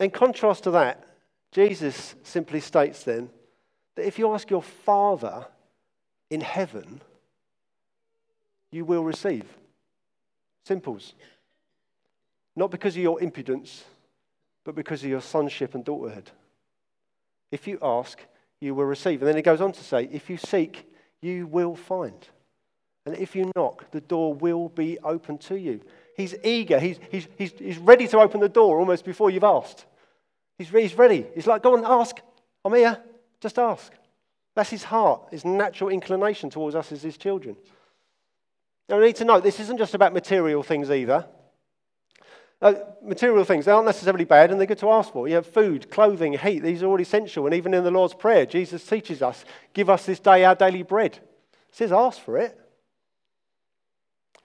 In 0.00 0.10
contrast 0.10 0.64
to 0.64 0.70
that, 0.72 1.04
Jesus 1.52 2.14
simply 2.22 2.60
states 2.60 3.04
then 3.04 3.28
that 3.96 4.06
if 4.06 4.18
you 4.18 4.32
ask 4.32 4.50
your 4.50 4.62
Father 4.62 5.46
in 6.30 6.40
heaven, 6.40 7.00
you 8.70 8.84
will 8.84 9.04
receive. 9.04 9.44
Simples. 10.64 11.14
Not 12.56 12.70
because 12.70 12.96
of 12.96 13.02
your 13.02 13.20
impudence, 13.22 13.84
but 14.64 14.74
because 14.74 15.02
of 15.04 15.10
your 15.10 15.20
sonship 15.20 15.74
and 15.74 15.84
daughterhood. 15.84 16.26
If 17.52 17.68
you 17.68 17.78
ask, 17.82 18.18
you 18.60 18.74
will 18.74 18.86
receive. 18.86 19.20
And 19.20 19.28
then 19.28 19.36
he 19.36 19.42
goes 19.42 19.60
on 19.60 19.72
to 19.72 19.84
say, 19.84 20.08
if 20.10 20.30
you 20.30 20.36
seek, 20.36 20.90
you 21.20 21.46
will 21.46 21.76
find. 21.76 22.26
And 23.06 23.16
if 23.16 23.36
you 23.36 23.52
knock, 23.54 23.90
the 23.90 24.00
door 24.00 24.34
will 24.34 24.70
be 24.70 24.98
open 25.00 25.38
to 25.38 25.56
you. 25.56 25.80
He's 26.16 26.34
eager. 26.42 26.80
He's, 26.80 26.98
he's, 27.10 27.28
he's, 27.36 27.52
he's 27.58 27.78
ready 27.78 28.08
to 28.08 28.18
open 28.18 28.40
the 28.40 28.48
door 28.48 28.78
almost 28.78 29.04
before 29.04 29.30
you've 29.30 29.44
asked. 29.44 29.84
He's, 30.58 30.68
he's 30.68 30.94
ready. 30.94 31.26
He's 31.34 31.46
like, 31.46 31.62
go 31.62 31.76
on, 31.76 31.84
ask. 31.84 32.16
I'm 32.64 32.74
here. 32.74 32.98
Just 33.44 33.58
ask. 33.58 33.92
That's 34.54 34.70
his 34.70 34.84
heart, 34.84 35.28
his 35.30 35.44
natural 35.44 35.90
inclination 35.90 36.48
towards 36.48 36.74
us 36.74 36.90
as 36.92 37.02
his 37.02 37.18
children. 37.18 37.56
Now, 38.88 38.98
we 38.98 39.04
need 39.04 39.16
to 39.16 39.26
note 39.26 39.44
this 39.44 39.60
isn't 39.60 39.76
just 39.76 39.92
about 39.92 40.14
material 40.14 40.62
things 40.62 40.90
either. 40.90 41.26
Uh, 42.62 42.72
material 43.02 43.44
things, 43.44 43.66
they 43.66 43.70
aren't 43.70 43.84
necessarily 43.84 44.24
bad 44.24 44.50
and 44.50 44.58
they're 44.58 44.66
good 44.66 44.78
to 44.78 44.88
ask 44.88 45.12
for. 45.12 45.28
You 45.28 45.34
have 45.34 45.46
food, 45.46 45.90
clothing, 45.90 46.32
heat, 46.38 46.60
these 46.60 46.82
are 46.82 46.86
all 46.86 46.98
essential. 46.98 47.44
And 47.44 47.54
even 47.54 47.74
in 47.74 47.84
the 47.84 47.90
Lord's 47.90 48.14
Prayer, 48.14 48.46
Jesus 48.46 48.86
teaches 48.86 49.20
us, 49.20 49.44
give 49.74 49.90
us 49.90 50.06
this 50.06 50.20
day 50.20 50.42
our 50.46 50.54
daily 50.54 50.82
bread. 50.82 51.12
It 51.12 51.22
says 51.70 51.92
ask 51.92 52.22
for 52.22 52.38
it. 52.38 52.58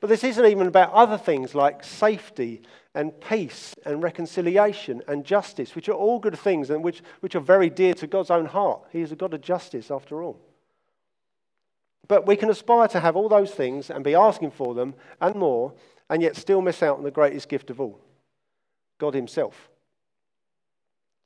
But 0.01 0.09
this 0.09 0.25
isn't 0.25 0.45
even 0.45 0.67
about 0.67 0.91
other 0.91 1.17
things 1.17 1.55
like 1.55 1.85
safety 1.85 2.63
and 2.95 3.19
peace 3.21 3.75
and 3.85 4.01
reconciliation 4.01 5.01
and 5.07 5.23
justice, 5.23 5.75
which 5.75 5.89
are 5.89 5.93
all 5.93 6.19
good 6.19 6.37
things 6.37 6.69
and 6.69 6.83
which, 6.83 7.01
which 7.19 7.35
are 7.35 7.39
very 7.39 7.69
dear 7.69 7.93
to 7.93 8.07
God's 8.07 8.31
own 8.31 8.45
heart. 8.45 8.81
He 8.91 9.01
is 9.01 9.11
a 9.11 9.15
God 9.15 9.33
of 9.33 9.41
justice, 9.41 9.91
after 9.91 10.23
all. 10.23 10.39
But 12.07 12.25
we 12.25 12.35
can 12.35 12.49
aspire 12.49 12.87
to 12.89 12.99
have 12.99 13.15
all 13.15 13.29
those 13.29 13.51
things 13.51 13.89
and 13.89 14.03
be 14.03 14.15
asking 14.15 14.51
for 14.51 14.73
them 14.73 14.95
and 15.21 15.35
more, 15.35 15.73
and 16.09 16.21
yet 16.21 16.35
still 16.35 16.61
miss 16.61 16.81
out 16.81 16.97
on 16.97 17.03
the 17.03 17.11
greatest 17.11 17.47
gift 17.47 17.69
of 17.69 17.79
all 17.79 17.99
God 18.97 19.13
Himself. 19.13 19.69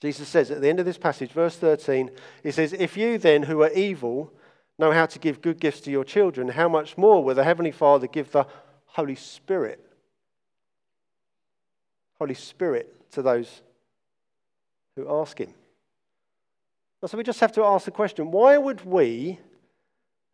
Jesus 0.02 0.28
says 0.28 0.52
at 0.52 0.60
the 0.60 0.68
end 0.68 0.82
of 0.82 0.86
this 0.86 0.98
passage, 0.98 1.32
verse 1.32 1.56
13, 1.56 2.12
He 2.44 2.52
says, 2.52 2.74
If 2.74 2.98
you 2.98 3.18
then, 3.18 3.44
who 3.44 3.64
are 3.64 3.72
evil, 3.72 4.34
know 4.78 4.92
how 4.92 5.06
to 5.06 5.18
give 5.18 5.42
good 5.42 5.62
gifts 5.62 5.80
to 5.82 5.92
your 5.92 6.04
children, 6.04 6.50
how 6.50 6.68
much 6.68 6.98
more 6.98 7.24
will 7.24 7.36
the 7.36 7.46
Heavenly 7.46 7.72
Father 7.72 8.08
give 8.08 8.32
the 8.32 8.46
Holy 8.86 9.16
Spirit? 9.16 9.80
Holy 12.20 12.34
Spirit 12.34 13.12
to 13.12 13.22
those 13.22 13.62
who 14.96 15.10
ask 15.10 15.38
Him. 15.40 15.54
So 17.06 17.18
we 17.18 17.24
just 17.24 17.42
have 17.42 17.52
to 17.54 17.66
ask 17.66 17.86
the 17.86 17.92
question 17.92 18.32
why 18.32 18.58
would 18.58 18.86
we, 18.86 19.40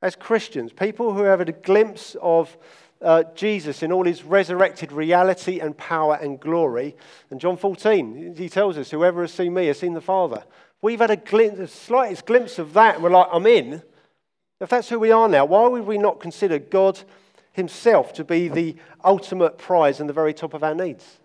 as 0.02 0.16
Christians, 0.16 0.72
people 0.72 1.14
who 1.14 1.24
have 1.24 1.40
had 1.40 1.50
a 1.50 1.54
glimpse 1.54 2.16
of 2.22 2.56
uh, 3.02 3.24
Jesus 3.36 3.82
in 3.82 3.92
all 3.92 4.06
his 4.06 4.24
resurrected 4.24 4.92
reality 4.92 5.60
and 5.60 5.78
power 5.78 6.16
and 6.22 6.40
glory. 6.40 6.96
And 7.30 7.40
John 7.40 7.58
14, 7.58 8.36
he 8.36 8.50
tells 8.50 8.78
us, 8.78 8.92
Whoever 8.92 9.22
has 9.22 9.34
seen 9.34 9.54
me 9.54 9.68
has 9.68 9.80
seen 9.80 9.94
the 9.94 10.02
Father. 10.02 10.44
We've 10.82 11.00
had 11.00 11.12
a, 11.12 11.16
glimpse, 11.16 11.60
a 11.60 11.68
slightest 11.68 12.26
glimpse 12.26 12.60
of 12.60 12.74
that, 12.74 12.96
and 12.96 13.04
we're 13.04 13.10
like, 13.10 13.28
I'm 13.32 13.48
in. 13.48 13.82
If 14.60 14.70
that's 14.70 14.90
who 14.90 15.00
we 15.00 15.12
are 15.12 15.30
now, 15.30 15.46
why 15.46 15.68
would 15.68 15.86
we 15.86 15.98
not 15.98 16.20
consider 16.20 16.60
God 16.60 17.00
Himself 17.54 18.14
to 18.14 18.24
be 18.24 18.48
the 18.50 18.76
ultimate 19.04 19.58
prize 19.58 20.00
and 20.00 20.10
the 20.10 20.14
very 20.14 20.34
top 20.34 20.54
of 20.54 20.64
our 20.64 20.76
needs? 20.76 21.19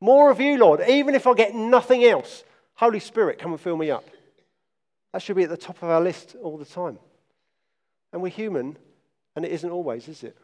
More 0.00 0.30
of 0.30 0.40
you, 0.40 0.58
Lord, 0.58 0.80
even 0.88 1.14
if 1.14 1.26
I 1.26 1.34
get 1.34 1.54
nothing 1.54 2.04
else. 2.04 2.44
Holy 2.74 3.00
Spirit, 3.00 3.38
come 3.38 3.52
and 3.52 3.60
fill 3.60 3.76
me 3.76 3.90
up. 3.90 4.04
That 5.12 5.22
should 5.22 5.36
be 5.36 5.42
at 5.42 5.50
the 5.50 5.56
top 5.56 5.82
of 5.82 5.90
our 5.90 6.00
list 6.00 6.36
all 6.42 6.56
the 6.56 6.64
time. 6.64 6.98
And 8.12 8.22
we're 8.22 8.28
human, 8.28 8.76
and 9.36 9.44
it 9.44 9.52
isn't 9.52 9.70
always, 9.70 10.08
is 10.08 10.22
it? 10.22 10.36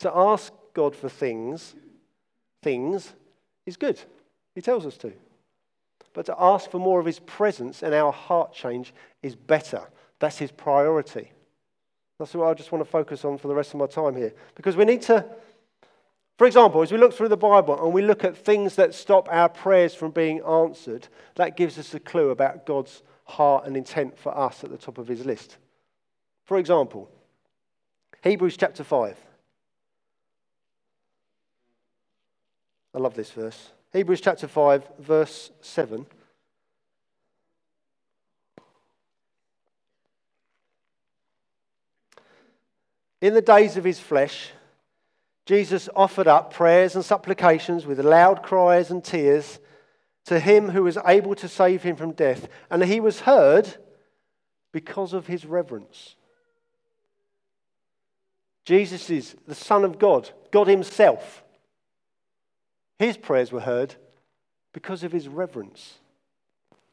To 0.00 0.12
ask 0.14 0.52
God 0.74 0.94
for 0.94 1.08
things, 1.08 1.74
things 2.62 3.12
is 3.66 3.76
good. 3.76 4.00
He 4.54 4.60
tells 4.60 4.86
us 4.86 4.96
to. 4.98 5.12
But 6.12 6.26
to 6.26 6.36
ask 6.38 6.70
for 6.70 6.78
more 6.78 7.00
of 7.00 7.06
his 7.06 7.18
presence 7.20 7.82
and 7.82 7.94
our 7.94 8.12
heart 8.12 8.52
change 8.52 8.94
is 9.22 9.34
better. 9.34 9.82
That's 10.20 10.38
his 10.38 10.50
priority. 10.50 11.30
That's 12.18 12.34
what 12.34 12.48
I 12.48 12.54
just 12.54 12.72
want 12.72 12.84
to 12.84 12.90
focus 12.90 13.24
on 13.24 13.38
for 13.38 13.48
the 13.48 13.54
rest 13.54 13.74
of 13.74 13.80
my 13.80 13.86
time 13.86 14.16
here. 14.16 14.32
Because 14.54 14.76
we 14.76 14.84
need 14.84 15.02
to, 15.02 15.24
for 16.38 16.46
example, 16.46 16.82
as 16.82 16.92
we 16.92 16.98
look 16.98 17.12
through 17.12 17.30
the 17.30 17.36
Bible 17.36 17.84
and 17.84 17.92
we 17.92 18.00
look 18.00 18.22
at 18.22 18.36
things 18.36 18.76
that 18.76 18.94
stop 18.94 19.28
our 19.28 19.48
prayers 19.48 19.92
from 19.92 20.12
being 20.12 20.40
answered, 20.42 21.08
that 21.34 21.56
gives 21.56 21.76
us 21.78 21.92
a 21.94 22.00
clue 22.00 22.30
about 22.30 22.64
God's 22.64 23.02
heart 23.24 23.66
and 23.66 23.76
intent 23.76 24.16
for 24.16 24.36
us 24.38 24.62
at 24.62 24.70
the 24.70 24.78
top 24.78 24.98
of 24.98 25.08
his 25.08 25.26
list. 25.26 25.56
For 26.44 26.56
example, 26.56 27.10
Hebrews 28.22 28.56
chapter 28.56 28.84
5. 28.84 29.16
I 32.94 32.98
love 32.98 33.14
this 33.14 33.32
verse. 33.32 33.70
Hebrews 33.92 34.20
chapter 34.20 34.46
5, 34.46 34.88
verse 35.00 35.50
7. 35.60 36.06
In 43.20 43.34
the 43.34 43.42
days 43.42 43.76
of 43.76 43.82
his 43.82 43.98
flesh, 43.98 44.52
Jesus 45.48 45.88
offered 45.96 46.28
up 46.28 46.52
prayers 46.52 46.94
and 46.94 47.02
supplications 47.02 47.86
with 47.86 47.98
loud 48.00 48.42
cries 48.42 48.90
and 48.90 49.02
tears 49.02 49.58
to 50.26 50.38
him 50.38 50.68
who 50.68 50.82
was 50.82 50.98
able 51.06 51.34
to 51.36 51.48
save 51.48 51.82
him 51.82 51.96
from 51.96 52.12
death, 52.12 52.48
and 52.68 52.84
he 52.84 53.00
was 53.00 53.20
heard 53.20 53.66
because 54.72 55.14
of 55.14 55.26
his 55.26 55.46
reverence. 55.46 56.16
Jesus 58.66 59.08
is 59.08 59.36
the 59.46 59.54
Son 59.54 59.84
of 59.86 59.98
God, 59.98 60.28
God 60.50 60.66
Himself. 60.66 61.42
His 62.98 63.16
prayers 63.16 63.50
were 63.50 63.60
heard 63.60 63.94
because 64.74 65.02
of 65.02 65.12
his 65.12 65.28
reverence. 65.28 65.94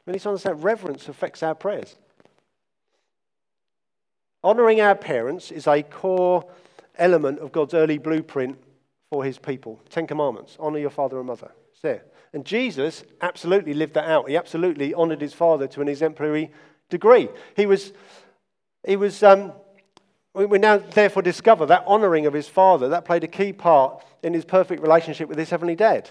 We 0.06 0.14
need 0.14 0.22
to 0.22 0.30
understand 0.30 0.64
reverence 0.64 1.08
affects 1.08 1.42
our 1.42 1.54
prayers. 1.54 1.94
Honouring 4.42 4.80
our 4.80 4.94
parents 4.94 5.50
is 5.50 5.66
a 5.66 5.82
core 5.82 6.46
element 6.98 7.38
of 7.40 7.52
God's 7.52 7.74
early 7.74 7.98
blueprint 7.98 8.58
for 9.10 9.24
his 9.24 9.38
people. 9.38 9.80
Ten 9.90 10.06
Commandments 10.06 10.56
honour 10.58 10.78
your 10.78 10.90
father 10.90 11.18
and 11.18 11.26
mother. 11.26 11.52
It's 11.72 11.82
there. 11.82 12.04
And 12.32 12.44
Jesus 12.44 13.04
absolutely 13.20 13.74
lived 13.74 13.94
that 13.94 14.08
out. 14.08 14.28
He 14.28 14.36
absolutely 14.36 14.94
honoured 14.94 15.20
his 15.20 15.32
father 15.32 15.66
to 15.68 15.80
an 15.80 15.88
exemplary 15.88 16.52
degree. 16.90 17.28
He 17.54 17.66
was, 17.66 17.92
he 18.86 18.96
was 18.96 19.22
um, 19.22 19.52
we 20.44 20.58
now 20.58 20.76
therefore 20.76 21.22
discover 21.22 21.64
that 21.66 21.86
honouring 21.86 22.26
of 22.26 22.34
his 22.34 22.46
father, 22.46 22.90
that 22.90 23.06
played 23.06 23.24
a 23.24 23.28
key 23.28 23.54
part 23.54 24.04
in 24.22 24.34
his 24.34 24.44
perfect 24.44 24.82
relationship 24.82 25.30
with 25.30 25.38
his 25.38 25.48
heavenly 25.48 25.74
dad. 25.74 26.10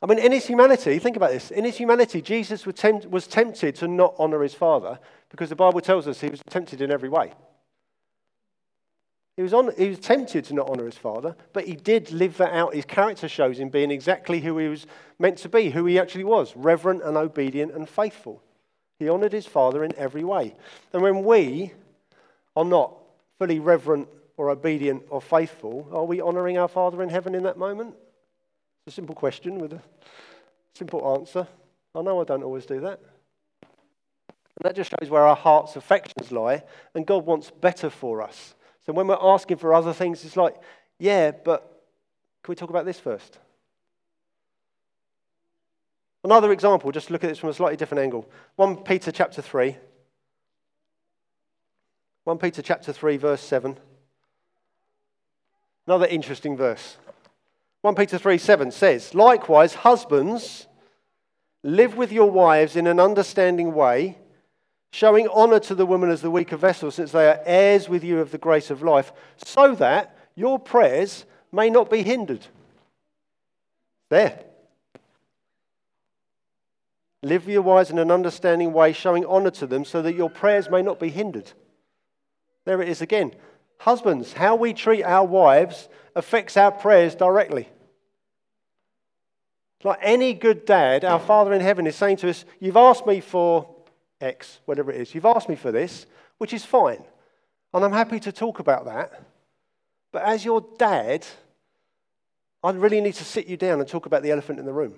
I 0.00 0.06
mean, 0.06 0.18
in 0.18 0.30
his 0.30 0.46
humanity, 0.46 0.98
think 1.00 1.16
about 1.16 1.32
this. 1.32 1.50
In 1.50 1.64
his 1.64 1.76
humanity, 1.76 2.22
Jesus 2.22 2.66
was, 2.66 2.76
tempt, 2.76 3.10
was 3.10 3.26
tempted 3.26 3.74
to 3.76 3.88
not 3.88 4.14
honour 4.18 4.42
his 4.42 4.54
father 4.54 5.00
because 5.30 5.48
the 5.48 5.56
Bible 5.56 5.80
tells 5.80 6.06
us 6.06 6.20
he 6.20 6.28
was 6.28 6.40
tempted 6.48 6.80
in 6.80 6.92
every 6.92 7.08
way. 7.08 7.32
He 9.36 9.42
was, 9.42 9.52
on, 9.52 9.72
he 9.76 9.88
was 9.88 9.98
tempted 9.98 10.44
to 10.44 10.54
not 10.54 10.68
honour 10.68 10.86
his 10.86 10.96
father, 10.96 11.34
but 11.52 11.64
he 11.64 11.74
did 11.74 12.12
live 12.12 12.36
that 12.36 12.52
out. 12.52 12.74
His 12.74 12.84
character 12.84 13.28
shows 13.28 13.58
him 13.58 13.68
being 13.68 13.90
exactly 13.90 14.40
who 14.40 14.58
he 14.58 14.68
was 14.68 14.86
meant 15.18 15.38
to 15.38 15.48
be, 15.48 15.70
who 15.70 15.86
he 15.86 15.98
actually 15.98 16.24
was 16.24 16.56
reverent 16.56 17.02
and 17.02 17.16
obedient 17.16 17.72
and 17.72 17.88
faithful. 17.88 18.40
He 19.00 19.10
honoured 19.10 19.32
his 19.32 19.46
father 19.46 19.82
in 19.82 19.92
every 19.96 20.22
way. 20.22 20.54
And 20.92 21.02
when 21.02 21.24
we 21.24 21.72
are 22.54 22.64
not 22.64 22.94
fully 23.38 23.58
reverent 23.58 24.08
or 24.36 24.50
obedient 24.50 25.02
or 25.10 25.20
faithful, 25.20 25.88
are 25.92 26.04
we 26.04 26.20
honouring 26.20 26.58
our 26.58 26.68
Father 26.68 27.02
in 27.02 27.08
heaven 27.08 27.34
in 27.34 27.42
that 27.44 27.58
moment? 27.58 27.94
It's 28.86 28.94
a 28.94 28.96
simple 28.96 29.14
question 29.14 29.58
with 29.58 29.72
a 29.72 29.82
simple 30.74 31.16
answer. 31.18 31.46
I 31.94 32.02
know 32.02 32.20
I 32.20 32.24
don't 32.24 32.42
always 32.42 32.66
do 32.66 32.80
that. 32.80 33.00
And 33.62 34.62
that 34.62 34.76
just 34.76 34.90
shows 34.90 35.10
where 35.10 35.26
our 35.26 35.36
heart's 35.36 35.74
affections 35.74 36.30
lie, 36.30 36.62
and 36.94 37.06
God 37.06 37.26
wants 37.26 37.50
better 37.50 37.90
for 37.90 38.22
us. 38.22 38.54
So 38.86 38.92
when 38.92 39.06
we're 39.06 39.18
asking 39.20 39.56
for 39.58 39.72
other 39.72 39.92
things, 39.92 40.24
it's 40.24 40.36
like, 40.36 40.56
yeah, 40.98 41.30
but 41.30 41.60
can 42.42 42.52
we 42.52 42.56
talk 42.56 42.70
about 42.70 42.84
this 42.84 43.00
first? 43.00 43.38
Another 46.22 46.52
example, 46.52 46.90
just 46.90 47.10
look 47.10 47.24
at 47.24 47.28
this 47.28 47.38
from 47.38 47.50
a 47.50 47.54
slightly 47.54 47.76
different 47.76 48.02
angle. 48.02 48.28
1 48.56 48.78
Peter 48.78 49.12
chapter 49.12 49.42
3. 49.42 49.76
1 52.24 52.38
Peter 52.38 52.62
chapter 52.62 52.92
3 52.92 53.16
verse 53.18 53.42
7. 53.42 53.76
Another 55.86 56.06
interesting 56.06 56.56
verse. 56.56 56.96
1 57.82 57.94
Peter 57.94 58.16
3 58.16 58.38
7 58.38 58.70
says, 58.70 59.14
Likewise, 59.14 59.74
husbands, 59.74 60.66
live 61.62 61.96
with 61.96 62.10
your 62.10 62.30
wives 62.30 62.76
in 62.76 62.86
an 62.86 62.98
understanding 62.98 63.74
way, 63.74 64.16
showing 64.94 65.26
honor 65.32 65.58
to 65.58 65.74
the 65.74 65.84
woman 65.84 66.08
as 66.08 66.22
the 66.22 66.30
weaker 66.30 66.56
vessel, 66.56 66.88
since 66.88 67.10
they 67.10 67.26
are 67.26 67.40
heirs 67.44 67.88
with 67.88 68.04
you 68.04 68.20
of 68.20 68.30
the 68.30 68.38
grace 68.38 68.70
of 68.70 68.80
life, 68.80 69.12
so 69.44 69.74
that 69.74 70.16
your 70.36 70.56
prayers 70.56 71.26
may 71.50 71.68
not 71.68 71.90
be 71.90 72.04
hindered. 72.04 72.46
There. 74.08 74.44
Live 77.24 77.48
your 77.48 77.62
wives 77.62 77.90
in 77.90 77.98
an 77.98 78.12
understanding 78.12 78.72
way, 78.72 78.92
showing 78.92 79.26
honor 79.26 79.50
to 79.50 79.66
them, 79.66 79.84
so 79.84 80.00
that 80.00 80.14
your 80.14 80.30
prayers 80.30 80.70
may 80.70 80.80
not 80.80 81.00
be 81.00 81.08
hindered. 81.08 81.50
There 82.64 82.80
it 82.80 82.88
is 82.88 83.02
again. 83.02 83.34
Husbands, 83.78 84.34
how 84.34 84.54
we 84.54 84.72
treat 84.72 85.02
our 85.02 85.26
wives 85.26 85.88
affects 86.14 86.56
our 86.56 86.70
prayers 86.70 87.16
directly. 87.16 87.68
Like 89.82 89.98
any 90.02 90.34
good 90.34 90.64
dad, 90.64 91.04
our 91.04 91.18
Father 91.18 91.52
in 91.52 91.60
heaven 91.60 91.88
is 91.88 91.96
saying 91.96 92.18
to 92.18 92.30
us, 92.30 92.44
You've 92.60 92.76
asked 92.76 93.08
me 93.08 93.18
for 93.18 93.73
X, 94.24 94.60
whatever 94.64 94.90
it 94.90 95.00
is. 95.00 95.14
You've 95.14 95.24
asked 95.24 95.48
me 95.48 95.56
for 95.56 95.70
this, 95.70 96.06
which 96.38 96.52
is 96.52 96.64
fine. 96.64 97.04
And 97.72 97.84
I'm 97.84 97.92
happy 97.92 98.20
to 98.20 98.32
talk 98.32 98.58
about 98.58 98.84
that. 98.86 99.22
But 100.12 100.22
as 100.22 100.44
your 100.44 100.64
dad, 100.78 101.26
I 102.62 102.70
really 102.70 103.00
need 103.00 103.14
to 103.14 103.24
sit 103.24 103.46
you 103.46 103.56
down 103.56 103.80
and 103.80 103.88
talk 103.88 104.06
about 104.06 104.22
the 104.22 104.30
elephant 104.30 104.58
in 104.58 104.66
the 104.66 104.72
room. 104.72 104.94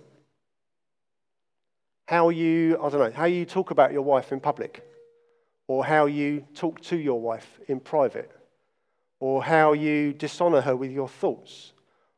How 2.06 2.28
you, 2.28 2.78
I 2.82 2.88
don't 2.88 3.00
know, 3.00 3.10
how 3.10 3.24
you 3.24 3.44
talk 3.44 3.70
about 3.70 3.92
your 3.92 4.02
wife 4.02 4.30
in 4.30 4.40
public 4.40 4.84
or 5.68 5.84
how 5.84 6.06
you 6.06 6.44
talk 6.54 6.80
to 6.80 6.96
your 6.96 7.20
wife 7.20 7.58
in 7.68 7.80
private, 7.80 8.30
or 9.18 9.42
how 9.42 9.72
you 9.72 10.12
dishonor 10.12 10.60
her 10.60 10.76
with 10.76 10.92
your 10.92 11.08
thoughts, 11.08 11.72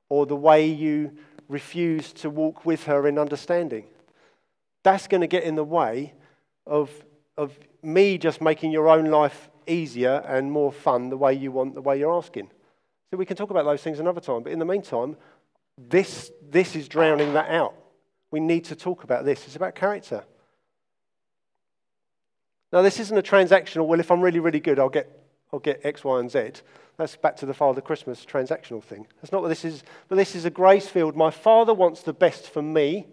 or 0.09 0.27
the 0.27 0.37
way 0.37 0.67
you 0.67 1.17
refuse 1.49 2.13
to 2.13 2.29
walk 2.29 2.67
with 2.67 2.85
her 2.85 3.07
in 3.07 3.19
understanding. 3.19 3.85
That's 4.83 5.07
going 5.07 5.23
to 5.23 5.27
get 5.27 5.45
in 5.45 5.55
the 5.55 5.65
way 5.65 6.13
of, 6.69 6.91
of 7.37 7.59
me 7.83 8.19
just 8.19 8.41
making 8.41 8.71
your 8.71 8.89
own 8.89 9.07
life 9.07 9.51
easier 9.67 10.23
and 10.27 10.51
more 10.53 10.73
fun 10.73 11.11
the 11.11 11.17
way 11.17 11.35
you 11.35 11.51
want, 11.51 11.75
the 11.75 11.83
way 11.83 11.99
you're 11.99 12.15
asking. 12.15 12.51
So 13.11 13.17
we 13.17 13.27
can 13.27 13.37
talk 13.37 13.51
about 13.51 13.65
those 13.65 13.83
things 13.83 14.01
another 14.01 14.21
time. 14.21 14.43
But 14.43 14.53
in 14.53 14.59
the 14.59 14.65
meantime, 14.65 15.17
this, 15.77 16.31
this 16.51 16.77
is 16.77 16.89
drowning 16.89 17.33
that 17.35 17.51
out. 17.51 17.75
We 18.31 18.41
need 18.41 18.65
to 18.67 18.77
talk 18.77 19.05
about 19.05 19.25
this. 19.25 19.47
It's 19.47 19.57
about 19.57 19.75
character. 19.75 20.25
Now, 22.73 22.83
this 22.83 23.01
isn't 23.01 23.17
a 23.17 23.23
transactional, 23.23 23.87
well, 23.87 24.01
if 24.01 24.11
I'm 24.11 24.21
really, 24.21 24.41
really 24.41 24.61
good, 24.61 24.79
I'll 24.79 24.91
get, 24.91 25.11
I'll 25.53 25.59
get 25.59 25.81
X, 25.85 26.05
Y, 26.05 26.21
and 26.21 26.31
Z. 26.31 26.53
That's 26.99 27.17
back 27.17 27.37
to 27.37 27.47
the 27.47 27.55
Father 27.55 27.81
Christmas 27.81 28.27
transactional 28.27 28.83
thing. 28.83 29.07
That's 29.23 29.33
not 29.33 29.41
what 29.41 29.49
this 29.49 29.65
is, 29.65 29.85
but 30.09 30.17
this 30.17 30.35
is 30.35 30.45
a 30.45 30.51
grace 30.51 30.89
field. 30.89 31.17
My 31.17 31.31
Father 31.31 31.73
wants 31.73 32.03
the 32.03 32.13
best 32.13 32.51
for 32.51 32.61
me, 32.61 33.07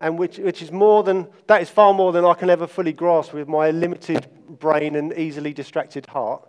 and 0.00 0.18
which, 0.18 0.38
which 0.38 0.62
is 0.62 0.70
more 0.70 1.02
than, 1.02 1.28
that 1.46 1.62
is 1.62 1.70
far 1.70 1.94
more 1.94 2.12
than 2.12 2.24
I 2.24 2.34
can 2.34 2.50
ever 2.50 2.66
fully 2.66 2.92
grasp 2.92 3.32
with 3.32 3.48
my 3.48 3.70
limited 3.70 4.28
brain 4.48 4.94
and 4.94 5.12
easily 5.14 5.52
distracted 5.52 6.06
heart. 6.06 6.46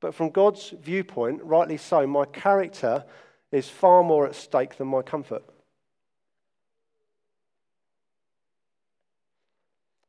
But 0.00 0.14
from 0.14 0.30
God's 0.30 0.74
viewpoint, 0.82 1.42
rightly 1.42 1.76
so, 1.76 2.06
my 2.06 2.24
character 2.24 3.04
is 3.52 3.68
far 3.68 4.02
more 4.02 4.26
at 4.26 4.34
stake 4.34 4.76
than 4.76 4.88
my 4.88 5.02
comfort. 5.02 5.44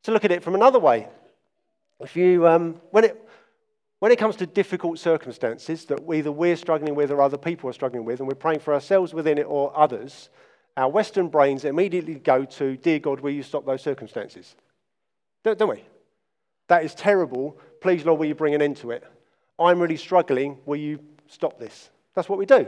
to 0.05 0.11
look 0.11 0.23
at 0.23 0.31
it 0.31 0.43
from 0.43 0.53
another 0.53 0.77
way. 0.77 1.07
If 1.99 2.15
you, 2.15 2.47
um, 2.47 2.79
when, 2.91 3.05
it, 3.05 3.27
when 3.99 4.11
it 4.11 4.19
comes 4.19 4.35
to 4.35 4.45
difficult 4.45 4.99
circumstances 4.99 5.85
that 5.85 5.99
either 6.13 6.31
we're 6.31 6.57
struggling 6.57 6.93
with 6.93 7.09
or 7.09 7.21
other 7.21 7.37
people 7.39 7.71
are 7.71 7.73
struggling 7.73 8.05
with, 8.05 8.19
and 8.19 8.27
we're 8.27 8.35
praying 8.35 8.59
for 8.59 8.75
ourselves 8.75 9.15
within 9.15 9.39
it 9.39 9.47
or 9.47 9.75
others, 9.75 10.29
our 10.77 10.89
Western 10.89 11.29
brains 11.29 11.65
immediately 11.65 12.15
go 12.15 12.45
to, 12.45 12.77
Dear 12.77 12.99
God, 12.99 13.21
will 13.21 13.31
you 13.31 13.43
stop 13.43 13.65
those 13.65 13.81
circumstances? 13.81 14.55
Don't, 15.43 15.57
don't 15.57 15.69
we? 15.69 15.83
That 16.67 16.83
is 16.83 16.95
terrible. 16.95 17.57
Please, 17.81 18.05
Lord, 18.05 18.19
will 18.19 18.25
you 18.25 18.35
bring 18.35 18.55
an 18.55 18.61
end 18.61 18.77
to 18.77 18.91
it? 18.91 19.03
I'm 19.59 19.79
really 19.79 19.97
struggling. 19.97 20.57
Will 20.65 20.75
you 20.77 20.99
stop 21.27 21.59
this? 21.59 21.89
That's 22.13 22.27
what 22.27 22.39
we 22.39 22.45
do. 22.45 22.67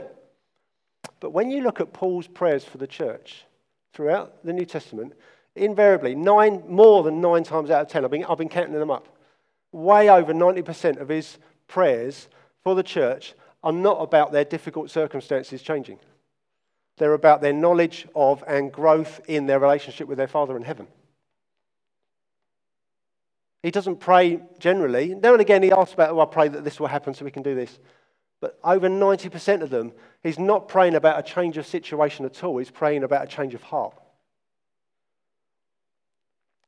But 1.20 1.30
when 1.30 1.50
you 1.50 1.62
look 1.62 1.80
at 1.80 1.92
Paul's 1.92 2.28
prayers 2.28 2.64
for 2.64 2.78
the 2.78 2.86
church 2.86 3.44
throughout 3.92 4.44
the 4.44 4.52
New 4.52 4.64
Testament, 4.64 5.14
invariably, 5.56 6.14
nine, 6.14 6.62
more 6.68 7.02
than 7.02 7.20
nine 7.20 7.42
times 7.42 7.70
out 7.70 7.82
of 7.82 7.88
ten, 7.88 8.04
I've 8.04 8.10
been, 8.10 8.24
I've 8.24 8.38
been 8.38 8.48
counting 8.48 8.74
them 8.74 8.90
up, 8.90 9.08
way 9.72 10.08
over 10.08 10.32
90% 10.32 11.00
of 11.00 11.08
his 11.08 11.38
prayers 11.66 12.28
for 12.62 12.74
the 12.74 12.82
church 12.82 13.34
are 13.62 13.72
not 13.72 14.00
about 14.00 14.32
their 14.32 14.44
difficult 14.44 14.90
circumstances 14.90 15.60
changing. 15.62 15.98
They're 16.98 17.14
about 17.14 17.40
their 17.40 17.52
knowledge 17.52 18.06
of 18.14 18.44
and 18.46 18.72
growth 18.72 19.20
in 19.28 19.46
their 19.46 19.58
relationship 19.58 20.08
with 20.08 20.18
their 20.18 20.28
Father 20.28 20.56
in 20.56 20.62
heaven. 20.62 20.88
He 23.62 23.70
doesn't 23.70 23.96
pray 23.96 24.40
generally. 24.58 25.14
Now 25.14 25.32
and 25.32 25.40
again, 25.40 25.62
he 25.62 25.72
asks 25.72 25.94
about, 25.94 26.10
oh, 26.10 26.20
I 26.20 26.26
pray 26.26 26.48
that 26.48 26.64
this 26.64 26.78
will 26.78 26.86
happen 26.86 27.14
so 27.14 27.24
we 27.24 27.30
can 27.30 27.42
do 27.42 27.54
this. 27.54 27.78
But 28.40 28.58
over 28.62 28.88
90% 28.88 29.62
of 29.62 29.70
them, 29.70 29.92
he's 30.22 30.38
not 30.38 30.68
praying 30.68 30.94
about 30.94 31.18
a 31.18 31.22
change 31.22 31.56
of 31.58 31.66
situation 31.66 32.24
at 32.24 32.44
all. 32.44 32.58
He's 32.58 32.70
praying 32.70 33.02
about 33.02 33.24
a 33.24 33.26
change 33.26 33.54
of 33.54 33.62
heart. 33.62 33.94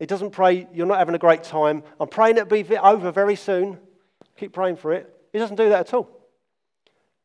He 0.01 0.07
doesn't 0.07 0.31
pray, 0.31 0.67
You're 0.73 0.87
not 0.87 0.99
having 0.99 1.15
a 1.15 1.19
great 1.19 1.45
time. 1.45 1.85
I'm 2.01 2.09
praying 2.09 2.39
it'll 2.39 2.49
be 2.49 2.65
over 2.77 3.13
very 3.13 3.37
soon. 3.37 3.79
Keep 4.37 4.53
praying 4.53 4.77
for 4.77 4.93
it. 4.93 5.15
He 5.33 5.39
doesn't 5.39 5.57
do 5.57 5.69
that 5.69 5.81
at 5.81 5.95
all. 5.95 6.09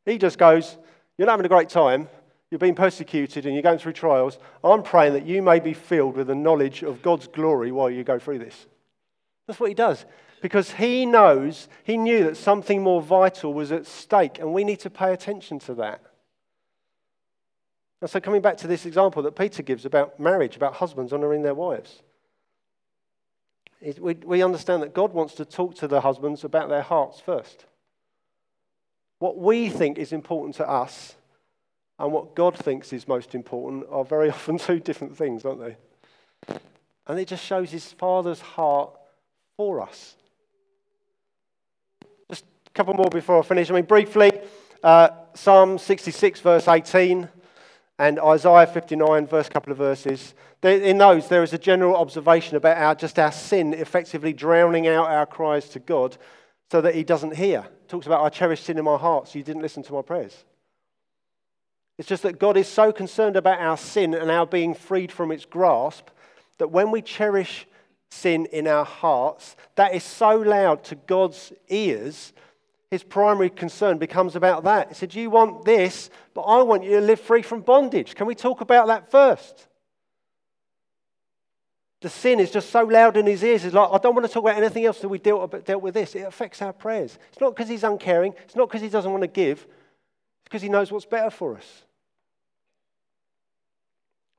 He 0.06 0.18
just 0.18 0.38
goes, 0.38 0.78
You're 1.18 1.26
not 1.26 1.34
having 1.34 1.46
a 1.46 1.50
great 1.50 1.70
time. 1.70 2.08
You're 2.52 2.60
being 2.60 2.76
persecuted 2.76 3.46
and 3.46 3.56
you're 3.56 3.64
going 3.64 3.80
through 3.80 3.94
trials. 3.94 4.38
I'm 4.64 4.84
praying 4.84 5.14
that 5.14 5.26
you 5.26 5.42
may 5.42 5.60
be 5.60 5.74
filled 5.74 6.16
with 6.16 6.28
the 6.28 6.36
knowledge 6.36 6.84
of 6.84 7.02
God's 7.02 7.28
glory 7.28 7.72
while 7.72 7.90
you 7.90 8.04
go 8.04 8.20
through 8.20 8.40
this. 8.40 8.68
That's 9.48 9.60
what 9.60 9.70
he 9.70 9.76
does. 9.76 10.06
Because 10.42 10.72
he 10.72 11.06
knows, 11.06 11.68
he 11.84 11.98
knew 11.98 12.24
that 12.26 12.38
something 12.38 12.82
more 12.82 13.02
vital 13.02 13.54
was 13.54 13.72
at 13.72 13.88
stake, 13.88 14.38
and 14.40 14.54
we 14.54 14.64
need 14.64 14.80
to 14.82 14.90
pay 14.90 15.12
attention 15.12 15.60
to 15.60 15.74
that. 15.76 16.02
And 18.02 18.10
so, 18.10 18.20
coming 18.20 18.42
back 18.42 18.58
to 18.58 18.68
this 18.68 18.86
example 18.86 19.24
that 19.24 19.36
Peter 19.36 19.64
gives 19.64 19.86
about 19.86 20.20
marriage, 20.20 20.56
about 20.56 20.76
husbands 20.76 21.14
honouring 21.14 21.42
their 21.42 21.56
wives, 21.56 22.04
we, 24.00 24.14
we 24.14 24.44
understand 24.44 24.84
that 24.84 24.94
God 24.94 25.14
wants 25.14 25.36
to 25.36 25.46
talk 25.46 25.76
to 25.76 25.88
the 25.88 26.02
husbands 26.02 26.44
about 26.44 26.70
their 26.70 26.82
hearts 26.82 27.20
first. 27.20 27.66
What 29.20 29.38
we 29.38 29.70
think 29.70 29.98
is 29.98 30.12
important 30.12 30.56
to 30.56 30.70
us 30.70 31.16
and 31.98 32.12
what 32.12 32.36
God 32.36 32.58
thinks 32.58 32.92
is 32.92 33.08
most 33.08 33.36
important 33.36 33.86
are 33.90 34.04
very 34.04 34.30
often 34.32 34.58
two 34.58 34.80
different 34.80 35.18
things, 35.18 35.46
aren't 35.46 35.62
they? 35.62 35.78
And 37.08 37.20
it 37.20 37.28
just 37.28 37.46
shows 37.46 37.72
his 37.72 37.92
Father's 37.92 38.42
heart 38.42 38.92
for 39.58 39.82
us. 39.82 40.16
Just 42.30 42.46
a 42.68 42.70
couple 42.72 42.94
more 42.96 43.10
before 43.10 43.40
I 43.40 43.44
finish. 43.44 43.70
I 43.70 43.74
mean, 43.74 43.86
briefly, 43.86 44.32
uh, 44.84 45.10
Psalm 45.34 45.78
66, 45.78 46.42
verse 46.42 46.68
18 46.68 47.30
and 47.98 48.20
Isaiah 48.20 48.68
59, 48.68 49.28
verse 49.28 49.48
couple 49.48 49.72
of 49.72 49.78
verses. 49.78 50.34
In 50.64 50.98
those, 50.98 51.30
there 51.30 51.44
is 51.44 51.54
a 51.54 51.58
general 51.58 51.96
observation 51.96 52.58
about 52.58 52.78
our, 52.78 52.96
just 52.96 53.20
our 53.20 53.32
sin 53.32 53.74
effectively 53.74 54.34
drowning 54.34 54.88
out 54.88 55.08
our 55.08 55.26
cries 55.26 55.70
to 55.70 55.80
God 55.80 56.18
so 56.72 56.82
that 56.82 56.96
He 56.96 57.04
doesn't 57.04 57.36
hear. 57.36 57.60
It 57.60 57.88
talks 57.88 58.08
about, 58.08 58.24
I 58.24 58.30
cherish 58.30 58.64
sin 58.64 58.78
in 58.78 58.84
my 58.84 58.98
heart, 58.98 59.28
so 59.28 59.38
you 59.38 59.46
didn't 59.46 59.62
listen 59.62 59.84
to 59.84 59.94
my 59.94 60.02
prayers. 60.02 60.44
It's 61.98 62.08
just 62.08 62.24
that 62.24 62.40
God 62.40 62.58
is 62.58 62.68
so 62.68 62.92
concerned 62.92 63.36
about 63.36 63.60
our 63.60 63.78
sin 63.78 64.14
and 64.14 64.30
our 64.30 64.46
being 64.46 64.74
freed 64.74 65.12
from 65.12 65.32
its 65.32 65.46
grasp 65.46 66.10
that 66.58 66.72
when 66.72 66.92
we 66.92 67.02
cherish 67.02 67.68
sin 68.10 68.46
in 68.48 68.68
our 68.68 68.86
hearts, 68.86 69.56
that 69.76 69.94
is 69.94 70.04
so 70.04 70.36
loud 70.38 70.84
to 70.86 70.96
God's 70.96 71.54
ears 71.70 72.34
his 72.92 73.04
primary 73.04 73.50
concern 73.50 73.98
becomes 73.98 74.36
about 74.36 74.64
that. 74.64 74.90
He 74.90 74.94
said, 74.94 75.14
You 75.14 75.30
want 75.30 75.66
this, 75.66 76.10
but 76.34 76.42
I 76.44 76.62
want 76.64 76.84
you 76.84 76.92
to 76.92 77.02
live 77.02 77.20
free 77.20 77.42
from 77.42 77.62
bondage. 77.62 78.16
Can 78.16 78.26
we 78.28 78.36
talk 78.36 78.62
about 78.62 78.88
that 78.88 79.12
first? 79.12 79.68
The 82.02 82.10
sin 82.10 82.40
is 82.40 82.52
just 82.52 82.70
so 82.70 82.84
loud 82.84 83.18
in 83.18 83.26
his 83.26 83.44
ears. 83.44 83.66
It's 83.66 83.74
like, 83.74 83.90
I 83.92 83.98
don't 83.98 84.14
want 84.14 84.28
to 84.28 84.32
talk 84.32 84.44
about 84.44 84.58
anything 84.58 84.86
else 84.86 85.00
that 85.00 85.10
we 85.10 85.18
dealt, 85.18 85.66
dealt 85.66 85.82
with 85.82 85.96
this. 85.96 86.14
It 86.16 86.22
affects 86.22 86.62
our 86.62 86.72
prayers. 86.72 87.18
It's 87.32 87.42
not 87.42 87.56
because 87.56 87.68
he's 87.68 87.84
uncaring, 87.84 88.34
it's 88.44 88.56
not 88.56 88.70
because 88.70 88.82
he 88.82 88.90
doesn't 88.90 89.12
want 89.12 89.24
to 89.24 89.28
give, 89.28 89.60
it's 89.60 90.44
because 90.46 90.62
he 90.62 90.70
knows 90.70 90.92
what's 90.92 91.06
better 91.06 91.32
for 91.32 91.58
us. 91.58 91.84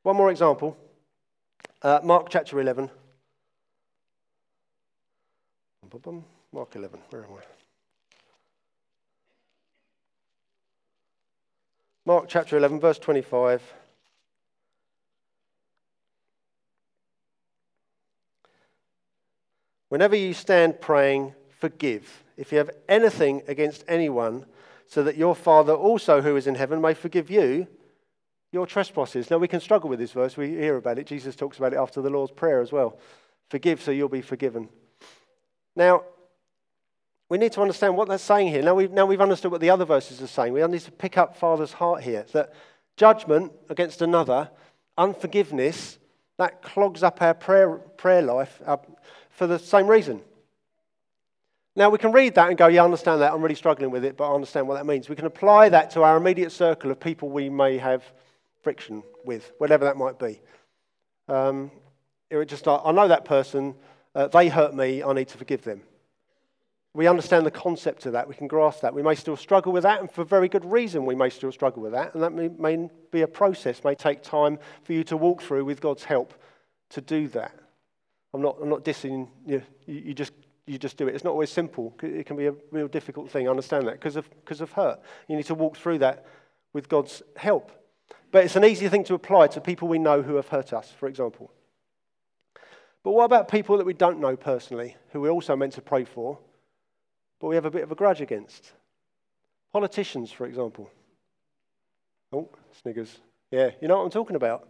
One 0.07 0.14
more 0.14 0.31
example 0.31 0.77
uh, 1.83 1.99
Mark 2.05 2.29
chapter 2.31 2.61
11. 2.61 2.88
Mark 6.53 6.77
11, 6.77 7.01
where 7.11 7.25
am 7.25 7.31
I? 7.33 7.42
Mark 12.05 12.27
chapter 12.29 12.57
11, 12.57 12.79
verse 12.79 13.01
25. 13.01 13.61
Whenever 19.88 20.14
you 20.14 20.33
stand 20.33 20.81
praying, 20.81 21.35
forgive 21.59 22.23
if 22.37 22.53
you 22.53 22.59
have 22.59 22.71
anything 22.88 23.42
against 23.49 23.83
anyone, 23.88 24.47
so 24.87 25.03
that 25.03 25.16
your 25.16 25.35
Father 25.35 25.73
also 25.73 26.23
who 26.23 26.37
is 26.37 26.47
in 26.47 26.55
heaven 26.55 26.81
may 26.81 26.95
forgive 26.95 27.29
you 27.29 27.66
your 28.57 28.66
trespasses. 28.66 29.31
Now, 29.31 29.37
we 29.37 29.49
can 29.49 29.61
struggle 29.61 29.90
with 29.90 29.99
this 29.99 30.12
verse. 30.12 30.35
We 30.35 30.49
hear 30.49 30.77
about 30.77 30.99
it. 30.99 31.07
Jesus 31.07 31.37
talks 31.37 31.59
about 31.59 31.75
it 31.75 31.77
after 31.77 32.01
the 32.01 32.09
Lord's 32.09 32.33
Prayer 32.33 32.62
as 32.62 32.73
well. 32.73 32.99
Forgive 33.51 33.83
so 33.83 33.90
you'll 33.90 34.09
be 34.09 34.23
forgiven. 34.23 34.71
Now, 35.77 36.05
we 37.29 37.37
need 37.37 37.53
to 37.53 37.61
understand 37.61 37.99
what 37.99 38.09
that's 38.09 38.23
saying 38.23 38.49
here. 38.49 38.62
Now 38.62 38.75
we've, 38.75 38.90
now 38.90 39.05
we've 39.05 39.21
understood 39.21 39.53
what 39.53 39.61
the 39.61 39.69
other 39.69 39.85
verses 39.85 40.23
are 40.23 40.27
saying. 40.27 40.55
We 40.55 40.66
need 40.66 40.81
to 40.81 40.90
pick 40.92 41.19
up 41.19 41.37
Father's 41.37 41.73
heart 41.73 42.03
here 42.03 42.25
that 42.33 42.55
judgment 42.97 43.53
against 43.69 44.01
another, 44.01 44.49
unforgiveness, 44.97 45.99
that 46.38 46.62
clogs 46.62 47.03
up 47.03 47.21
our 47.21 47.35
prayer, 47.35 47.75
prayer 47.75 48.23
life 48.23 48.59
uh, 48.64 48.79
for 49.29 49.47
the 49.47 49.59
same 49.59 49.87
reason. 49.87 50.23
Now 51.75 51.90
we 51.90 51.99
can 51.99 52.12
read 52.12 52.37
that 52.37 52.49
and 52.49 52.57
go, 52.57 52.69
yeah, 52.69 52.81
I 52.81 52.85
understand 52.85 53.21
that. 53.21 53.35
I'm 53.35 53.42
really 53.42 53.55
struggling 53.55 53.90
with 53.90 54.05
it, 54.05 54.16
but 54.16 54.31
I 54.31 54.35
understand 54.35 54.66
what 54.66 54.77
that 54.77 54.87
means. 54.87 55.11
We 55.11 55.16
can 55.16 55.27
apply 55.27 55.69
that 55.69 55.90
to 55.90 56.05
our 56.05 56.16
immediate 56.16 56.53
circle 56.53 56.90
of 56.90 56.99
people 56.99 57.29
we 57.29 57.51
may 57.51 57.77
have 57.77 58.03
friction 58.67 59.05
with, 59.25 59.53
whatever 59.59 59.85
that 59.85 59.97
might 59.97 60.19
be. 60.19 60.41
Um, 61.29 61.71
it 62.31 62.37
would 62.37 62.49
just, 62.49 62.67
I 62.67 62.91
know 62.91 63.07
that 63.07 63.25
person, 63.25 63.77
uh, 64.15 64.27
they 64.27 64.49
hurt 64.49 64.75
me, 64.75 65.05
I 65.05 65.13
need 65.13 65.29
to 65.29 65.39
forgive 65.39 65.63
them 65.63 65.83
we 66.97 67.07
understand 67.07 67.45
the 67.45 67.51
concept 67.51 68.07
of 68.07 68.13
that. 68.15 68.27
We 68.27 68.35
can 68.35 68.47
grasp 68.47 68.81
that. 68.81 68.95
We 68.95 69.03
may 69.03 69.15
still 69.15 69.37
struggle 69.37 69.71
with 69.71 69.83
that, 69.83 70.01
and 70.01 70.11
for 70.11 70.25
very 70.25 70.49
good 70.49 70.65
reason, 70.65 71.05
we 71.05 71.15
may 71.15 71.29
still 71.29 71.53
struggle 71.53 71.83
with 71.83 71.93
that. 71.93 72.15
And 72.15 72.23
that 72.23 72.33
may, 72.33 72.49
may 72.49 72.89
be 73.11 73.21
a 73.21 73.29
process, 73.29 73.85
may 73.85 73.95
take 73.95 74.23
time 74.23 74.59
for 74.83 74.95
you 74.95 75.05
to 75.05 75.17
walk 75.17 75.43
through 75.43 75.67
with 75.67 75.83
God's 75.83 76.05
help 76.05 76.33
to 76.89 77.03
do 77.03 77.29
that. 77.29 77.53
I'm 78.33 78.41
not, 78.41 78.57
I'm 78.63 78.71
not 78.71 78.83
dissing 78.83 79.29
you, 79.47 79.63
you, 79.85 80.15
just, 80.15 80.33
you 80.67 80.79
just 80.79 80.97
do 80.97 81.07
it. 81.07 81.15
It's 81.15 81.23
not 81.23 81.33
always 81.33 81.51
simple. 81.51 81.95
It 82.03 82.25
can 82.25 82.37
be 82.37 82.47
a 82.47 82.55
real 82.71 82.89
difficult 82.89 83.31
thing. 83.31 83.47
I 83.47 83.51
understand 83.51 83.87
that 83.89 83.95
because 83.95 84.17
of, 84.17 84.31
because 84.31 84.63
of 84.63 84.73
hurt. 84.73 84.99
You 85.29 85.37
need 85.37 85.47
to 85.47 85.55
walk 85.55 85.77
through 85.77 85.99
that 85.99 86.25
with 86.73 86.89
God's 86.89 87.23
help. 87.37 87.73
But 88.33 88.45
it's 88.45 88.57
an 88.57 88.65
easy 88.65 88.89
thing 88.89 89.05
to 89.05 89.15
apply 89.15 89.49
to 89.49 89.61
people 89.61 89.89
we 89.89 89.99
know 89.99 90.23
who 90.23 90.37
have 90.37 90.49
hurt 90.49 90.73
us, 90.73 90.91
for 90.91 91.09
example. 91.09 91.51
But 93.03 93.12
what 93.12 93.25
about 93.25 93.49
people 93.49 93.77
that 93.79 93.87
we 93.87 93.95
don't 93.95 94.21
know 94.21 94.37
personally, 94.37 94.97
who 95.11 95.21
we're 95.21 95.31
also 95.31 95.55
meant 95.57 95.75
to 95.75 95.83
pray 95.83 96.05
for? 96.05 96.39
but 97.41 97.49
we 97.49 97.55
have 97.55 97.65
a 97.65 97.71
bit 97.71 97.83
of 97.83 97.93
a 97.93 97.95
grudge 97.95 98.21
against. 98.21 98.73
Politicians, 99.73 100.33
for 100.33 100.47
example. 100.47 100.91
Oh, 102.33 102.49
sniggers. 102.81 103.19
Yeah, 103.51 103.71
you 103.81 103.89
know 103.89 103.99
what 103.99 104.05
I'm 104.05 104.11
talking 104.11 104.37
about. 104.37 104.69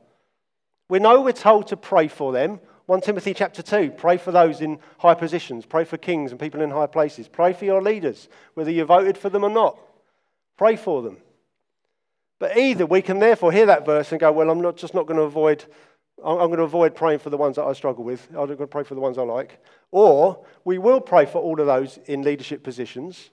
We 0.89 0.99
know 0.99 1.23
we're 1.23 1.33
told 1.33 1.69
to 1.69 1.77
pray 1.77 2.09
for 2.09 2.33
them. 2.33 2.61
1 2.87 3.01
Timothy 3.01 3.35
chapter 3.35 3.63
2 3.63 3.93
pray 3.93 4.17
for 4.17 4.31
those 4.31 4.61
in 4.61 4.79
high 4.99 5.15
positions, 5.15 5.67
pray 5.67 5.85
for 5.85 5.97
kings 5.97 6.31
and 6.31 6.41
people 6.41 6.61
in 6.61 6.71
high 6.71 6.87
places, 6.87 7.27
pray 7.27 7.53
for 7.53 7.65
your 7.65 7.83
leaders, 7.83 8.29
whether 8.55 8.71
you 8.71 8.85
voted 8.85 9.19
for 9.19 9.29
them 9.29 9.45
or 9.45 9.51
not. 9.51 9.79
Pray 10.57 10.77
for 10.77 11.03
them. 11.03 11.19
But 12.39 12.57
either 12.59 12.85
we 12.87 13.03
can 13.03 13.19
therefore 13.19 13.53
hear 13.53 13.67
that 13.67 13.87
verse 13.87 14.13
and 14.13 14.21
go, 14.21 14.31
well, 14.31 14.51
I'm 14.51 14.61
not 14.61 14.77
just 14.77 14.95
not 14.95 15.07
going 15.07 15.19
to 15.19 15.25
avoid 15.25 15.65
I'm 16.25 16.49
going 16.49 16.57
to 16.57 16.63
avoid 16.63 16.95
praying 16.95 17.19
for 17.19 17.31
the 17.31 17.37
ones 17.37 17.57
that 17.57 17.65
I 17.65 17.75
struggle 17.75 18.03
with. 18.03 18.27
I'm 18.31 18.47
going 18.47 18.57
to 18.57 18.67
pray 18.67 18.85
for 18.85 18.95
the 18.95 19.01
ones 19.01 19.19
I 19.19 19.23
like. 19.23 19.63
Or 19.91 20.45
we 20.65 20.79
will 20.79 21.01
pray 21.01 21.27
for 21.27 21.39
all 21.43 21.61
of 21.61 21.67
those 21.67 21.99
in 22.07 22.23
leadership 22.23 22.63
positions. 22.63 23.31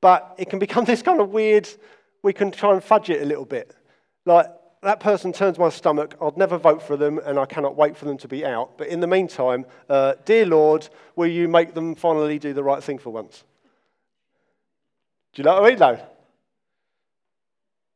But 0.00 0.34
it 0.38 0.48
can 0.48 0.58
become 0.58 0.84
this 0.86 1.02
kind 1.02 1.20
of 1.20 1.30
weird, 1.30 1.68
we 2.22 2.32
can 2.32 2.50
try 2.50 2.72
and 2.72 2.82
fudge 2.82 3.10
it 3.10 3.20
a 3.20 3.26
little 3.26 3.44
bit. 3.44 3.74
Like, 4.24 4.46
that 4.82 5.00
person 5.00 5.32
turns 5.32 5.58
my 5.58 5.68
stomach, 5.68 6.16
I'd 6.20 6.36
never 6.36 6.58
vote 6.58 6.82
for 6.82 6.96
them, 6.96 7.18
and 7.18 7.38
I 7.38 7.46
cannot 7.46 7.76
wait 7.76 7.96
for 7.96 8.04
them 8.04 8.18
to 8.18 8.28
be 8.28 8.44
out. 8.44 8.78
But 8.78 8.88
in 8.88 9.00
the 9.00 9.06
meantime, 9.06 9.64
uh, 9.88 10.14
dear 10.24 10.44
Lord, 10.46 10.88
will 11.14 11.28
you 11.28 11.48
make 11.48 11.74
them 11.74 11.94
finally 11.94 12.38
do 12.38 12.52
the 12.52 12.64
right 12.64 12.82
thing 12.82 12.98
for 12.98 13.10
once? 13.10 13.44
Do 15.34 15.42
you 15.42 15.44
know 15.44 15.54
what 15.54 15.64
I 15.64 15.68
mean, 15.68 15.78
though? 15.78 16.00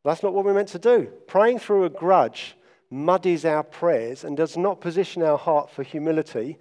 That's 0.07 0.23
not 0.23 0.33
what 0.33 0.45
we're 0.45 0.55
meant 0.55 0.69
to 0.69 0.79
do. 0.79 1.09
Praying 1.27 1.59
through 1.59 1.85
a 1.85 1.90
grudge 1.90 2.57
muddies 2.90 3.45
our 3.45 3.64
prayers 3.64 4.23
and 4.23 4.37
does 4.37 4.57
not 4.57 4.81
position 4.81 5.21
our 5.21 5.37
heart 5.37 5.69
for 5.69 5.83
humility 5.83 6.59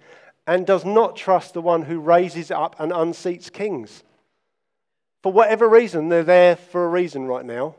and 0.48 0.66
does 0.66 0.84
not 0.84 1.14
trust 1.14 1.54
the 1.54 1.60
one 1.60 1.82
who 1.82 2.00
raises 2.00 2.50
up 2.50 2.74
and 2.80 2.90
unseats 2.90 3.52
kings. 3.52 4.02
For 5.22 5.30
whatever 5.30 5.68
reason, 5.68 6.08
they're 6.08 6.24
there 6.24 6.56
for 6.56 6.86
a 6.86 6.88
reason 6.88 7.26
right 7.26 7.44
now. 7.44 7.76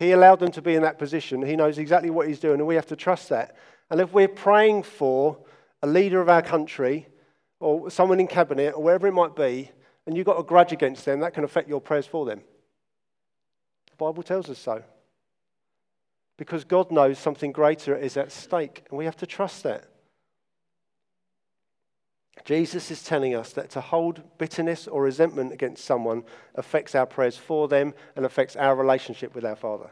He 0.00 0.10
allowed 0.10 0.40
them 0.40 0.50
to 0.52 0.62
be 0.62 0.74
in 0.74 0.82
that 0.82 0.98
position. 0.98 1.40
He 1.40 1.54
knows 1.54 1.78
exactly 1.78 2.10
what 2.10 2.26
he's 2.26 2.40
doing, 2.40 2.58
and 2.58 2.66
we 2.66 2.74
have 2.74 2.86
to 2.86 2.96
trust 2.96 3.28
that. 3.28 3.54
And 3.90 4.00
if 4.00 4.12
we're 4.12 4.26
praying 4.26 4.82
for 4.82 5.38
a 5.82 5.86
leader 5.86 6.20
of 6.20 6.28
our 6.28 6.42
country 6.42 7.06
or 7.60 7.90
someone 7.90 8.18
in 8.18 8.26
cabinet 8.26 8.74
or 8.74 8.82
wherever 8.82 9.06
it 9.06 9.12
might 9.12 9.36
be, 9.36 9.70
and 10.06 10.16
you've 10.16 10.26
got 10.26 10.40
a 10.40 10.42
grudge 10.42 10.72
against 10.72 11.04
them, 11.04 11.20
that 11.20 11.34
can 11.34 11.44
affect 11.44 11.68
your 11.68 11.80
prayers 11.80 12.06
for 12.06 12.26
them. 12.26 12.40
Bible 14.00 14.24
tells 14.24 14.50
us 14.50 14.58
so 14.58 14.82
because 16.36 16.64
God 16.64 16.90
knows 16.90 17.18
something 17.18 17.52
greater 17.52 17.94
is 17.96 18.16
at 18.16 18.32
stake, 18.32 18.84
and 18.88 18.98
we 18.98 19.04
have 19.04 19.16
to 19.18 19.26
trust 19.26 19.62
that. 19.62 19.84
Jesus 22.44 22.90
is 22.90 23.04
telling 23.04 23.34
us 23.34 23.52
that 23.52 23.70
to 23.70 23.80
hold 23.80 24.22
bitterness 24.38 24.88
or 24.88 25.02
resentment 25.02 25.52
against 25.52 25.84
someone 25.84 26.24
affects 26.54 26.94
our 26.94 27.06
prayers 27.06 27.36
for 27.36 27.68
them 27.68 27.92
and 28.16 28.24
affects 28.24 28.56
our 28.56 28.74
relationship 28.74 29.34
with 29.34 29.44
our 29.44 29.56
Father. 29.56 29.90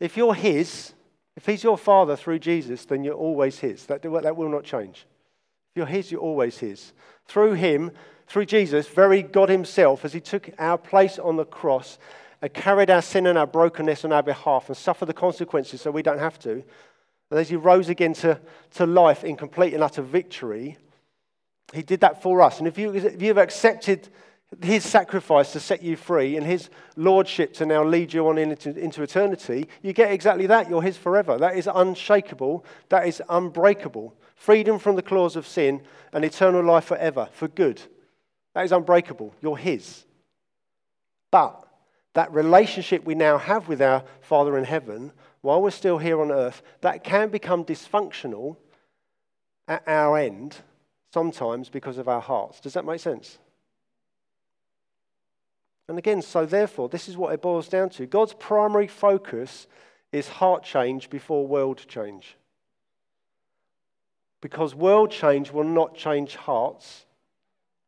If 0.00 0.16
you're 0.16 0.34
His 0.34 0.92
If 1.36 1.46
he's 1.46 1.64
your 1.64 1.78
father 1.78 2.16
through 2.16 2.38
Jesus, 2.38 2.84
then 2.84 3.02
you're 3.04 3.14
always 3.14 3.58
his. 3.58 3.86
That, 3.86 4.02
that 4.02 4.36
will 4.36 4.48
not 4.48 4.64
change. 4.64 5.06
If 5.70 5.76
you're 5.76 5.86
his, 5.86 6.12
you're 6.12 6.20
always 6.20 6.58
his. 6.58 6.92
Through 7.26 7.54
him, 7.54 7.90
through 8.26 8.46
Jesus, 8.46 8.88
very 8.88 9.22
God 9.22 9.48
himself, 9.48 10.04
as 10.04 10.12
he 10.12 10.20
took 10.20 10.50
our 10.58 10.78
place 10.78 11.18
on 11.18 11.36
the 11.36 11.44
cross, 11.44 11.98
and 12.42 12.52
carried 12.52 12.90
our 12.90 13.02
sin 13.02 13.26
and 13.26 13.38
our 13.38 13.46
brokenness 13.46 14.04
on 14.04 14.12
our 14.12 14.22
behalf 14.22 14.68
and 14.68 14.76
suffered 14.76 15.06
the 15.06 15.14
consequences 15.14 15.80
so 15.80 15.90
we 15.90 16.02
don't 16.02 16.18
have 16.18 16.38
to. 16.40 16.62
And 17.30 17.40
as 17.40 17.48
he 17.48 17.56
rose 17.56 17.88
again 17.88 18.12
to, 18.14 18.38
to 18.74 18.86
life 18.86 19.24
in 19.24 19.36
complete 19.36 19.72
and 19.72 19.82
utter 19.82 20.02
victory, 20.02 20.76
he 21.72 21.82
did 21.82 22.00
that 22.00 22.22
for 22.22 22.42
us. 22.42 22.58
And 22.58 22.68
if, 22.68 22.78
you, 22.78 22.94
if 22.94 23.20
you've 23.22 23.38
accepted 23.38 24.08
his 24.62 24.84
sacrifice 24.84 25.52
to 25.52 25.60
set 25.60 25.82
you 25.82 25.96
free 25.96 26.36
and 26.36 26.46
his 26.46 26.68
lordship 26.96 27.54
to 27.54 27.66
now 27.66 27.82
lead 27.82 28.12
you 28.12 28.28
on 28.28 28.38
into, 28.38 28.78
into 28.78 29.02
eternity, 29.02 29.68
you 29.82 29.92
get 29.92 30.12
exactly 30.12 30.46
that. 30.46 30.68
You're 30.68 30.82
his 30.82 30.96
forever. 30.96 31.38
That 31.38 31.56
is 31.56 31.68
unshakable, 31.72 32.64
that 32.90 33.06
is 33.06 33.22
unbreakable. 33.28 34.14
Freedom 34.36 34.78
from 34.78 34.96
the 34.96 35.02
claws 35.02 35.36
of 35.36 35.46
sin 35.46 35.82
and 36.12 36.24
eternal 36.24 36.62
life 36.62 36.84
forever, 36.84 37.28
for 37.32 37.48
good. 37.48 37.80
That 38.54 38.64
is 38.64 38.72
unbreakable. 38.72 39.34
You're 39.40 39.56
his. 39.56 40.04
But 41.30 41.66
that 42.14 42.32
relationship 42.32 43.04
we 43.04 43.14
now 43.14 43.38
have 43.38 43.68
with 43.68 43.82
our 43.82 44.04
Father 44.20 44.56
in 44.56 44.64
heaven, 44.64 45.12
while 45.40 45.60
we're 45.60 45.70
still 45.70 45.98
here 45.98 46.20
on 46.20 46.30
earth, 46.30 46.62
that 46.80 47.04
can 47.04 47.28
become 47.28 47.64
dysfunctional 47.64 48.56
at 49.66 49.82
our 49.86 50.16
end 50.16 50.56
sometimes 51.12 51.68
because 51.68 51.98
of 51.98 52.08
our 52.08 52.20
hearts. 52.20 52.60
Does 52.60 52.74
that 52.74 52.84
make 52.84 53.00
sense? 53.00 53.38
And 55.88 55.98
again, 55.98 56.22
so 56.22 56.46
therefore, 56.46 56.88
this 56.88 57.08
is 57.08 57.16
what 57.16 57.34
it 57.34 57.42
boils 57.42 57.68
down 57.68 57.90
to. 57.90 58.06
God's 58.06 58.34
primary 58.34 58.86
focus 58.86 59.66
is 60.12 60.28
heart 60.28 60.62
change 60.62 61.10
before 61.10 61.46
world 61.46 61.84
change. 61.88 62.36
Because 64.40 64.74
world 64.74 65.10
change 65.10 65.50
will 65.50 65.64
not 65.64 65.94
change 65.94 66.36
hearts. 66.36 67.04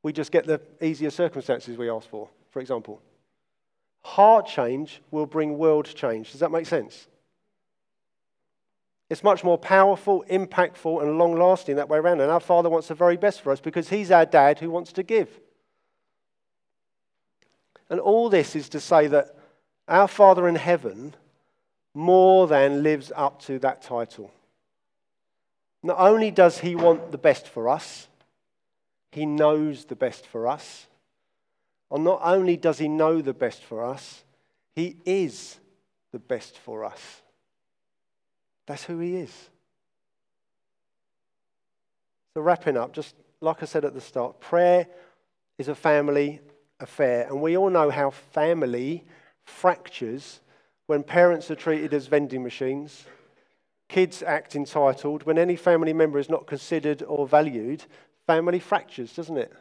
We 0.06 0.12
just 0.12 0.30
get 0.30 0.46
the 0.46 0.60
easier 0.80 1.10
circumstances 1.10 1.76
we 1.76 1.90
ask 1.90 2.08
for, 2.08 2.28
for 2.52 2.60
example. 2.60 3.02
Heart 4.02 4.46
change 4.46 5.02
will 5.10 5.26
bring 5.26 5.58
world 5.58 5.92
change. 5.92 6.30
Does 6.30 6.38
that 6.38 6.52
make 6.52 6.66
sense? 6.66 7.08
It's 9.10 9.24
much 9.24 9.42
more 9.42 9.58
powerful, 9.58 10.24
impactful, 10.30 11.02
and 11.02 11.18
long 11.18 11.36
lasting 11.36 11.74
that 11.74 11.88
way 11.88 11.98
around. 11.98 12.20
And 12.20 12.30
our 12.30 12.38
Father 12.38 12.70
wants 12.70 12.86
the 12.86 12.94
very 12.94 13.16
best 13.16 13.40
for 13.40 13.50
us 13.50 13.58
because 13.58 13.88
He's 13.88 14.12
our 14.12 14.24
dad 14.24 14.60
who 14.60 14.70
wants 14.70 14.92
to 14.92 15.02
give. 15.02 15.28
And 17.90 17.98
all 17.98 18.28
this 18.28 18.54
is 18.54 18.68
to 18.68 18.78
say 18.78 19.08
that 19.08 19.36
our 19.88 20.06
Father 20.06 20.46
in 20.46 20.54
heaven 20.54 21.16
more 21.94 22.46
than 22.46 22.84
lives 22.84 23.10
up 23.16 23.42
to 23.46 23.58
that 23.58 23.82
title. 23.82 24.30
Not 25.82 25.98
only 25.98 26.30
does 26.30 26.58
He 26.58 26.76
want 26.76 27.10
the 27.10 27.18
best 27.18 27.48
for 27.48 27.68
us, 27.68 28.06
He 29.16 29.24
knows 29.24 29.86
the 29.86 29.96
best 29.96 30.26
for 30.26 30.46
us. 30.46 30.86
And 31.90 32.04
not 32.04 32.20
only 32.22 32.58
does 32.58 32.76
He 32.76 32.86
know 32.86 33.22
the 33.22 33.32
best 33.32 33.62
for 33.62 33.82
us, 33.82 34.22
He 34.74 34.98
is 35.06 35.56
the 36.12 36.18
best 36.18 36.58
for 36.58 36.84
us. 36.84 37.22
That's 38.66 38.84
who 38.84 38.98
He 38.98 39.16
is. 39.16 39.32
So, 42.34 42.42
wrapping 42.42 42.76
up, 42.76 42.92
just 42.92 43.14
like 43.40 43.62
I 43.62 43.64
said 43.64 43.86
at 43.86 43.94
the 43.94 44.02
start, 44.02 44.38
prayer 44.38 44.86
is 45.56 45.68
a 45.68 45.74
family 45.74 46.42
affair. 46.78 47.26
And 47.26 47.40
we 47.40 47.56
all 47.56 47.70
know 47.70 47.88
how 47.88 48.10
family 48.10 49.02
fractures 49.44 50.40
when 50.88 51.02
parents 51.02 51.50
are 51.50 51.54
treated 51.54 51.94
as 51.94 52.06
vending 52.06 52.42
machines, 52.42 53.06
kids 53.88 54.22
act 54.22 54.54
entitled, 54.54 55.22
when 55.22 55.38
any 55.38 55.56
family 55.56 55.94
member 55.94 56.18
is 56.18 56.28
not 56.28 56.46
considered 56.46 57.02
or 57.02 57.26
valued, 57.26 57.82
family 58.26 58.58
fractures, 58.58 59.14
doesn't 59.14 59.36
it? 59.36 59.52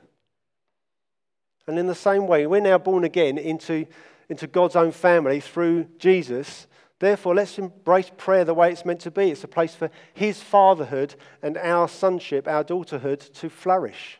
And 1.68 1.80
in 1.80 1.88
the 1.88 1.96
same 1.96 2.28
way, 2.28 2.46
we're 2.46 2.62
now 2.62 2.78
born 2.78 3.04
again 3.04 3.38
into, 3.38 3.86
into 4.30 4.48
God's 4.48 4.76
own 4.76 4.92
family 4.92 5.40
through 5.40 5.86
Jesus. 5.98 6.68
Therefore, 7.00 7.36
let's 7.36 7.58
embrace 7.58 8.12
prayer 8.18 8.46
the 8.46 8.54
way 8.54 8.72
it's 8.72 8.86
meant 8.86 9.02
to 9.02 9.12
be. 9.12 9.32
It's 9.32 9.44
a 9.44 9.48
place 9.48 9.74
for 9.74 9.90
His 10.14 10.42
fatherhood 10.42 11.16
and 11.42 11.58
our 11.58 11.88
sonship, 11.88 12.48
our 12.48 12.64
daughterhood 12.64 13.34
to 13.34 13.50
flourish, 13.50 14.20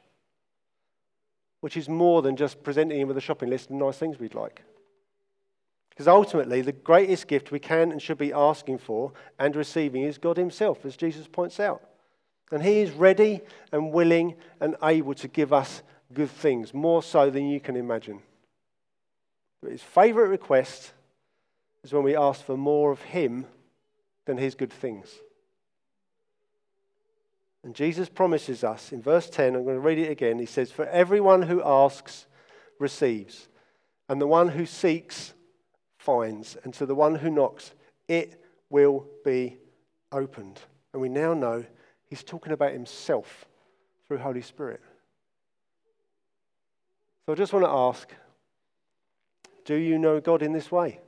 which 1.62 1.78
is 1.78 1.88
more 1.88 2.22
than 2.22 2.36
just 2.36 2.64
presenting 2.64 3.00
Him 3.00 3.08
with 3.08 3.18
a 3.18 3.22
shopping 3.22 3.50
list 3.50 3.70
of 3.70 3.76
nice 3.76 3.98
things 3.98 4.20
we'd 4.20 4.36
like. 4.36 4.64
Because 5.92 6.08
ultimately, 6.08 6.62
the 6.62 6.74
greatest 6.74 7.28
gift 7.28 7.52
we 7.52 7.60
can 7.60 7.92
and 7.92 8.02
should 8.02 8.18
be 8.18 8.34
asking 8.34 8.80
for 8.80 9.14
and 9.40 9.56
receiving 9.56 10.04
is 10.04 10.18
God 10.18 10.36
Himself, 10.36 10.84
as 10.84 10.98
Jesus 10.98 11.28
points 11.28 11.60
out. 11.60 11.82
And 12.52 12.64
He 12.64 12.80
is 12.80 12.92
ready 12.92 13.42
and 13.72 13.92
willing 13.92 14.36
and 14.60 14.76
able 14.84 15.14
to 15.16 15.28
give 15.28 15.52
us 15.52 15.82
good 16.14 16.30
things, 16.30 16.74
more 16.74 17.02
so 17.04 17.30
than 17.30 17.50
you 17.50 17.60
can 17.60 17.76
imagine. 17.76 18.22
But 19.62 19.72
His 19.72 19.82
favourite 19.82 20.30
request 20.30 20.92
is 21.84 21.94
when 21.94 22.04
we 22.04 22.16
ask 22.16 22.44
for 22.44 22.58
more 22.58 22.92
of 22.92 23.02
Him 23.02 23.46
than 24.26 24.38
His 24.38 24.56
good 24.56 24.72
things. 24.72 25.10
And 27.64 27.74
Jesus 27.74 28.10
promises 28.10 28.64
us 28.64 28.92
in 28.92 29.02
verse 29.02 29.28
10, 29.28 29.56
I'm 29.56 29.64
going 29.64 29.76
to 29.76 29.82
read 29.82 29.98
it 29.98 30.12
again. 30.12 30.38
He 30.38 30.46
says, 30.46 30.72
For 30.72 30.86
everyone 30.86 31.42
who 31.42 31.64
asks 31.64 32.28
receives, 32.78 33.48
and 34.08 34.22
the 34.22 34.28
one 34.28 34.50
who 34.50 34.68
seeks 34.68 35.34
finds, 35.98 36.56
and 36.64 36.76
to 36.76 36.86
the 36.86 36.94
one 36.94 37.16
who 37.16 37.32
knocks, 37.32 37.74
it 38.08 38.40
will 38.70 39.08
be 39.24 39.58
opened. 40.12 40.62
And 40.94 41.02
we 41.02 41.10
now 41.10 41.34
know 41.34 41.66
he's 42.10 42.24
talking 42.24 42.54
about 42.54 42.72
himself 42.72 43.46
through 44.08 44.18
Holy 44.18 44.42
Spirit. 44.42 44.82
So 47.26 47.34
I 47.34 47.36
just 47.36 47.54
want 47.54 47.66
to 47.66 47.72
ask 47.72 48.10
do 49.66 49.76
you 49.76 49.98
know 49.98 50.22
God 50.22 50.44
in 50.44 50.54
this 50.54 50.72
way? 50.72 51.00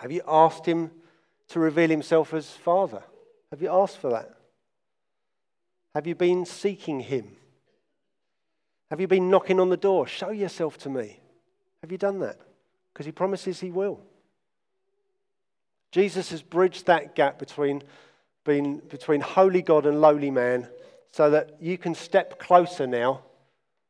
Have 0.00 0.10
you 0.10 0.22
asked 0.26 0.66
Him 0.66 0.90
to 1.48 1.60
reveal 1.60 1.88
Himself 1.88 2.34
as 2.34 2.50
Father? 2.50 3.02
Have 3.50 3.62
you 3.62 3.70
asked 3.70 3.98
for 3.98 4.10
that? 4.10 4.34
Have 5.94 6.06
you 6.06 6.16
been 6.16 6.44
seeking 6.44 7.00
Him? 7.00 7.36
Have 8.90 9.00
you 9.00 9.06
been 9.06 9.30
knocking 9.30 9.60
on 9.60 9.70
the 9.70 9.76
door? 9.76 10.06
Show 10.06 10.30
yourself 10.30 10.76
to 10.78 10.90
me. 10.90 11.20
Have 11.80 11.92
you 11.92 11.98
done 11.98 12.18
that? 12.18 12.38
Because 12.92 13.06
He 13.06 13.12
promises 13.12 13.60
He 13.60 13.70
will. 13.70 14.00
Jesus 15.92 16.30
has 16.30 16.42
bridged 16.42 16.86
that 16.86 17.14
gap 17.14 17.38
between, 17.38 17.82
being, 18.44 18.78
between 18.88 19.20
holy 19.20 19.62
God 19.62 19.86
and 19.86 20.00
lowly 20.00 20.30
man 20.30 20.68
so 21.12 21.30
that 21.30 21.56
you 21.60 21.78
can 21.78 21.94
step 21.94 22.38
closer 22.38 22.86
now 22.86 23.22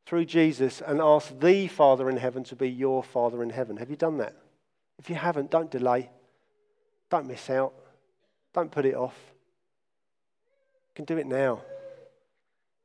through 0.06 0.26
Jesus 0.26 0.82
and 0.84 1.00
ask 1.00 1.38
the 1.40 1.66
Father 1.68 2.10
in 2.10 2.16
heaven 2.16 2.44
to 2.44 2.56
be 2.56 2.68
your 2.68 3.02
Father 3.02 3.42
in 3.42 3.50
heaven. 3.50 3.76
Have 3.78 3.90
you 3.90 3.96
done 3.96 4.18
that? 4.18 4.36
If 4.98 5.08
you 5.10 5.16
haven't, 5.16 5.50
don't 5.50 5.70
delay. 5.70 6.10
Don't 7.10 7.26
miss 7.26 7.50
out. 7.50 7.72
Don't 8.52 8.70
put 8.70 8.84
it 8.84 8.94
off. 8.94 9.16
You 10.88 10.94
can 10.94 11.04
do 11.04 11.18
it 11.18 11.26
now. 11.26 11.62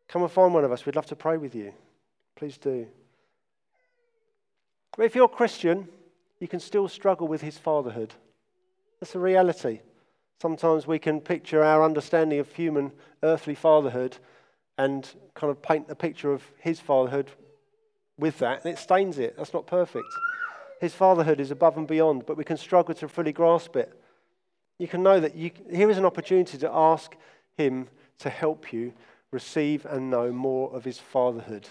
Come 0.07 0.23
and 0.23 0.31
find 0.31 0.53
one 0.53 0.63
of 0.63 0.71
us. 0.71 0.85
We'd 0.85 0.95
love 0.95 1.05
to 1.07 1.15
pray 1.15 1.37
with 1.37 1.53
you. 1.53 1.73
Please 2.35 2.57
do. 2.57 2.87
But 4.97 5.05
if 5.05 5.15
you're 5.15 5.25
a 5.25 5.29
Christian, 5.29 5.87
you 6.39 6.47
can 6.47 6.59
still 6.59 6.87
struggle 6.87 7.27
with 7.27 7.41
his 7.41 7.57
fatherhood. 7.57 8.13
That's 8.99 9.15
a 9.15 9.19
reality. 9.19 9.81
Sometimes 10.41 10.87
we 10.87 10.99
can 10.99 11.19
picture 11.19 11.63
our 11.63 11.83
understanding 11.83 12.39
of 12.39 12.51
human 12.53 12.93
earthly 13.23 13.55
fatherhood 13.55 14.17
and 14.77 15.09
kind 15.33 15.51
of 15.51 15.61
paint 15.61 15.87
a 15.89 15.95
picture 15.95 16.31
of 16.31 16.43
his 16.59 16.79
fatherhood 16.79 17.29
with 18.17 18.39
that, 18.39 18.63
and 18.63 18.73
it 18.73 18.79
stains 18.79 19.17
it. 19.19 19.35
That's 19.37 19.53
not 19.53 19.67
perfect. 19.67 20.07
His 20.79 20.93
fatherhood 20.93 21.41
is 21.41 21.51
above 21.51 21.77
and 21.77 21.87
beyond, 21.87 22.25
but 22.25 22.37
we 22.37 22.45
can 22.45 22.55
struggle 22.55 22.95
to 22.95 23.09
fully 23.09 23.33
grasp 23.33 23.75
it. 23.75 23.93
You 24.77 24.87
can 24.87 25.03
know 25.03 25.19
that 25.19 25.35
you, 25.35 25.51
here 25.69 25.89
is 25.89 25.97
an 25.97 26.05
opportunity 26.05 26.57
to 26.59 26.71
ask 26.71 27.17
him 27.57 27.89
to 28.19 28.29
help 28.29 28.71
you 28.71 28.93
receive 29.31 29.85
and 29.85 30.09
know 30.09 30.31
more 30.31 30.73
of 30.73 30.85
his 30.85 30.99
fatherhood 30.99 31.67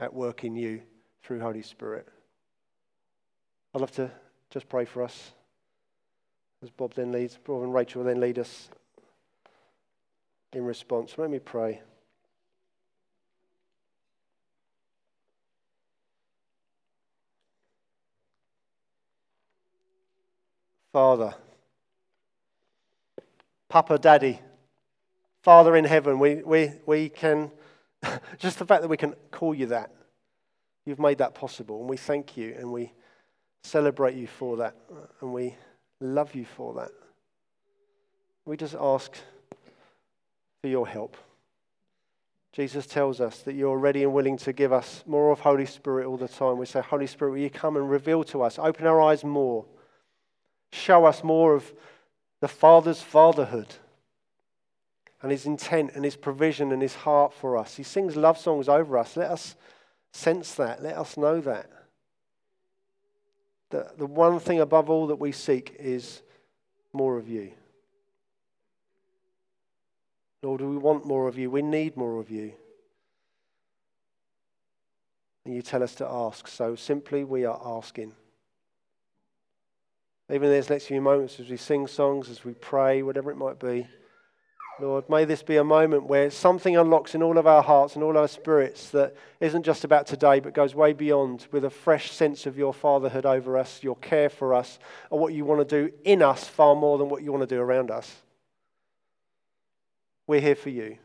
at 0.00 0.14
work 0.14 0.42
in 0.44 0.56
you 0.56 0.80
through 1.22 1.40
Holy 1.40 1.62
Spirit. 1.62 2.08
I'd 3.74 3.82
love 3.82 3.92
to 3.92 4.10
just 4.50 4.70
pray 4.70 4.86
for 4.86 5.02
us 5.02 5.32
as 6.66 6.70
Bob 6.70 6.94
then 6.94 7.12
leads, 7.12 7.38
Bob 7.44 7.62
and 7.62 7.72
Rachel 7.72 8.02
will 8.02 8.08
then 8.08 8.20
lead 8.20 8.40
us 8.40 8.68
in 10.52 10.64
response. 10.64 11.14
Let 11.16 11.30
me 11.30 11.38
pray. 11.38 11.80
Father, 20.92 21.34
Papa, 23.68 23.98
Daddy, 23.98 24.40
Father 25.42 25.76
in 25.76 25.84
heaven, 25.84 26.18
we, 26.18 26.36
we, 26.36 26.72
we 26.84 27.08
can, 27.10 27.52
just 28.38 28.58
the 28.58 28.66
fact 28.66 28.82
that 28.82 28.88
we 28.88 28.96
can 28.96 29.14
call 29.30 29.54
you 29.54 29.66
that, 29.66 29.92
you've 30.84 30.98
made 30.98 31.18
that 31.18 31.32
possible. 31.32 31.78
And 31.78 31.88
we 31.88 31.96
thank 31.96 32.36
you 32.36 32.56
and 32.58 32.72
we 32.72 32.92
celebrate 33.62 34.16
you 34.16 34.26
for 34.26 34.56
that. 34.56 34.74
And 35.20 35.32
we 35.32 35.54
love 36.00 36.34
you 36.34 36.44
for 36.44 36.74
that. 36.74 36.90
we 38.44 38.56
just 38.56 38.76
ask 38.78 39.12
for 40.60 40.68
your 40.68 40.86
help. 40.86 41.16
Jesus 42.52 42.86
tells 42.86 43.20
us 43.20 43.40
that 43.40 43.54
you're 43.54 43.76
ready 43.76 44.02
and 44.02 44.14
willing 44.14 44.38
to 44.38 44.52
give 44.52 44.72
us 44.72 45.04
more 45.06 45.30
of 45.30 45.40
Holy 45.40 45.66
Spirit 45.66 46.06
all 46.06 46.16
the 46.16 46.28
time. 46.28 46.56
We 46.56 46.64
say, 46.64 46.80
Holy 46.80 47.06
Spirit, 47.06 47.32
will 47.32 47.38
you 47.38 47.50
come 47.50 47.76
and 47.76 47.90
reveal 47.90 48.24
to 48.24 48.42
us, 48.42 48.58
open 48.58 48.86
our 48.86 49.00
eyes 49.00 49.24
more, 49.24 49.66
show 50.72 51.04
us 51.04 51.22
more 51.22 51.54
of 51.54 51.74
the 52.40 52.48
Father's 52.48 53.02
fatherhood 53.02 53.74
and 55.22 55.30
his 55.30 55.46
intent 55.46 55.92
and 55.94 56.04
his 56.04 56.16
provision 56.16 56.72
and 56.72 56.80
his 56.80 56.94
heart 56.94 57.32
for 57.34 57.56
us. 57.56 57.76
He 57.76 57.82
sings 57.82 58.16
love 58.16 58.38
songs 58.38 58.68
over 58.68 58.96
us. 58.96 59.16
Let 59.16 59.30
us 59.30 59.56
sense 60.12 60.54
that. 60.54 60.82
Let 60.82 60.96
us 60.96 61.16
know 61.16 61.40
that. 61.40 61.68
The, 63.70 63.90
the 63.98 64.06
one 64.06 64.38
thing 64.38 64.60
above 64.60 64.90
all 64.90 65.08
that 65.08 65.16
we 65.16 65.32
seek 65.32 65.76
is 65.78 66.22
more 66.92 67.18
of 67.18 67.28
you. 67.28 67.52
Lord, 70.42 70.60
we 70.60 70.76
want 70.76 71.04
more 71.04 71.26
of 71.26 71.36
you. 71.36 71.50
We 71.50 71.62
need 71.62 71.96
more 71.96 72.20
of 72.20 72.30
you. 72.30 72.52
And 75.44 75.54
you 75.54 75.62
tell 75.62 75.82
us 75.82 75.94
to 75.96 76.06
ask. 76.06 76.48
So 76.48 76.74
simply, 76.76 77.24
we 77.24 77.44
are 77.44 77.60
asking. 77.64 78.12
Even 80.30 80.48
in 80.48 80.54
these 80.54 80.70
next 80.70 80.86
few 80.86 81.00
moments, 81.00 81.38
as 81.38 81.48
we 81.48 81.56
sing 81.56 81.86
songs, 81.86 82.28
as 82.30 82.44
we 82.44 82.54
pray, 82.54 83.02
whatever 83.02 83.30
it 83.30 83.36
might 83.36 83.58
be, 83.58 83.86
Lord, 84.78 85.08
may 85.08 85.24
this 85.24 85.42
be 85.42 85.56
a 85.56 85.64
moment 85.64 86.04
where 86.04 86.30
something 86.30 86.76
unlocks 86.76 87.14
in 87.14 87.22
all 87.22 87.38
of 87.38 87.46
our 87.46 87.62
hearts 87.62 87.94
and 87.94 88.04
all 88.04 88.18
our 88.18 88.28
spirits 88.28 88.90
that 88.90 89.16
isn't 89.40 89.62
just 89.62 89.84
about 89.84 90.06
today, 90.06 90.38
but 90.38 90.52
goes 90.52 90.74
way 90.74 90.92
beyond 90.92 91.46
with 91.50 91.64
a 91.64 91.70
fresh 91.70 92.10
sense 92.10 92.44
of 92.44 92.58
your 92.58 92.74
fatherhood 92.74 93.24
over 93.24 93.56
us, 93.56 93.82
your 93.82 93.96
care 93.96 94.28
for 94.28 94.52
us, 94.52 94.78
and 95.10 95.18
what 95.18 95.32
you 95.32 95.46
want 95.46 95.66
to 95.66 95.88
do 95.88 95.92
in 96.04 96.20
us 96.20 96.46
far 96.46 96.76
more 96.76 96.98
than 96.98 97.08
what 97.08 97.22
you 97.22 97.32
want 97.32 97.48
to 97.48 97.54
do 97.54 97.60
around 97.60 97.90
us. 97.90 98.16
We're 100.26 100.40
here 100.40 100.56
for 100.56 100.70
you 100.70 100.98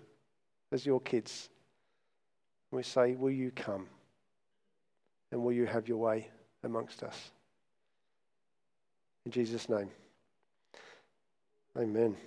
as 0.71 0.85
your 0.85 0.99
kids. 0.99 1.47
We 2.71 2.83
say, 2.83 3.15
Will 3.15 3.31
you 3.31 3.51
come? 3.51 3.87
And 5.31 5.41
will 5.43 5.53
you 5.53 5.65
have 5.65 5.87
your 5.87 5.97
way 5.97 6.27
amongst 6.63 7.03
us? 7.03 7.31
In 9.25 9.31
Jesus' 9.31 9.69
name. 9.69 9.89
Amen. 11.77 12.17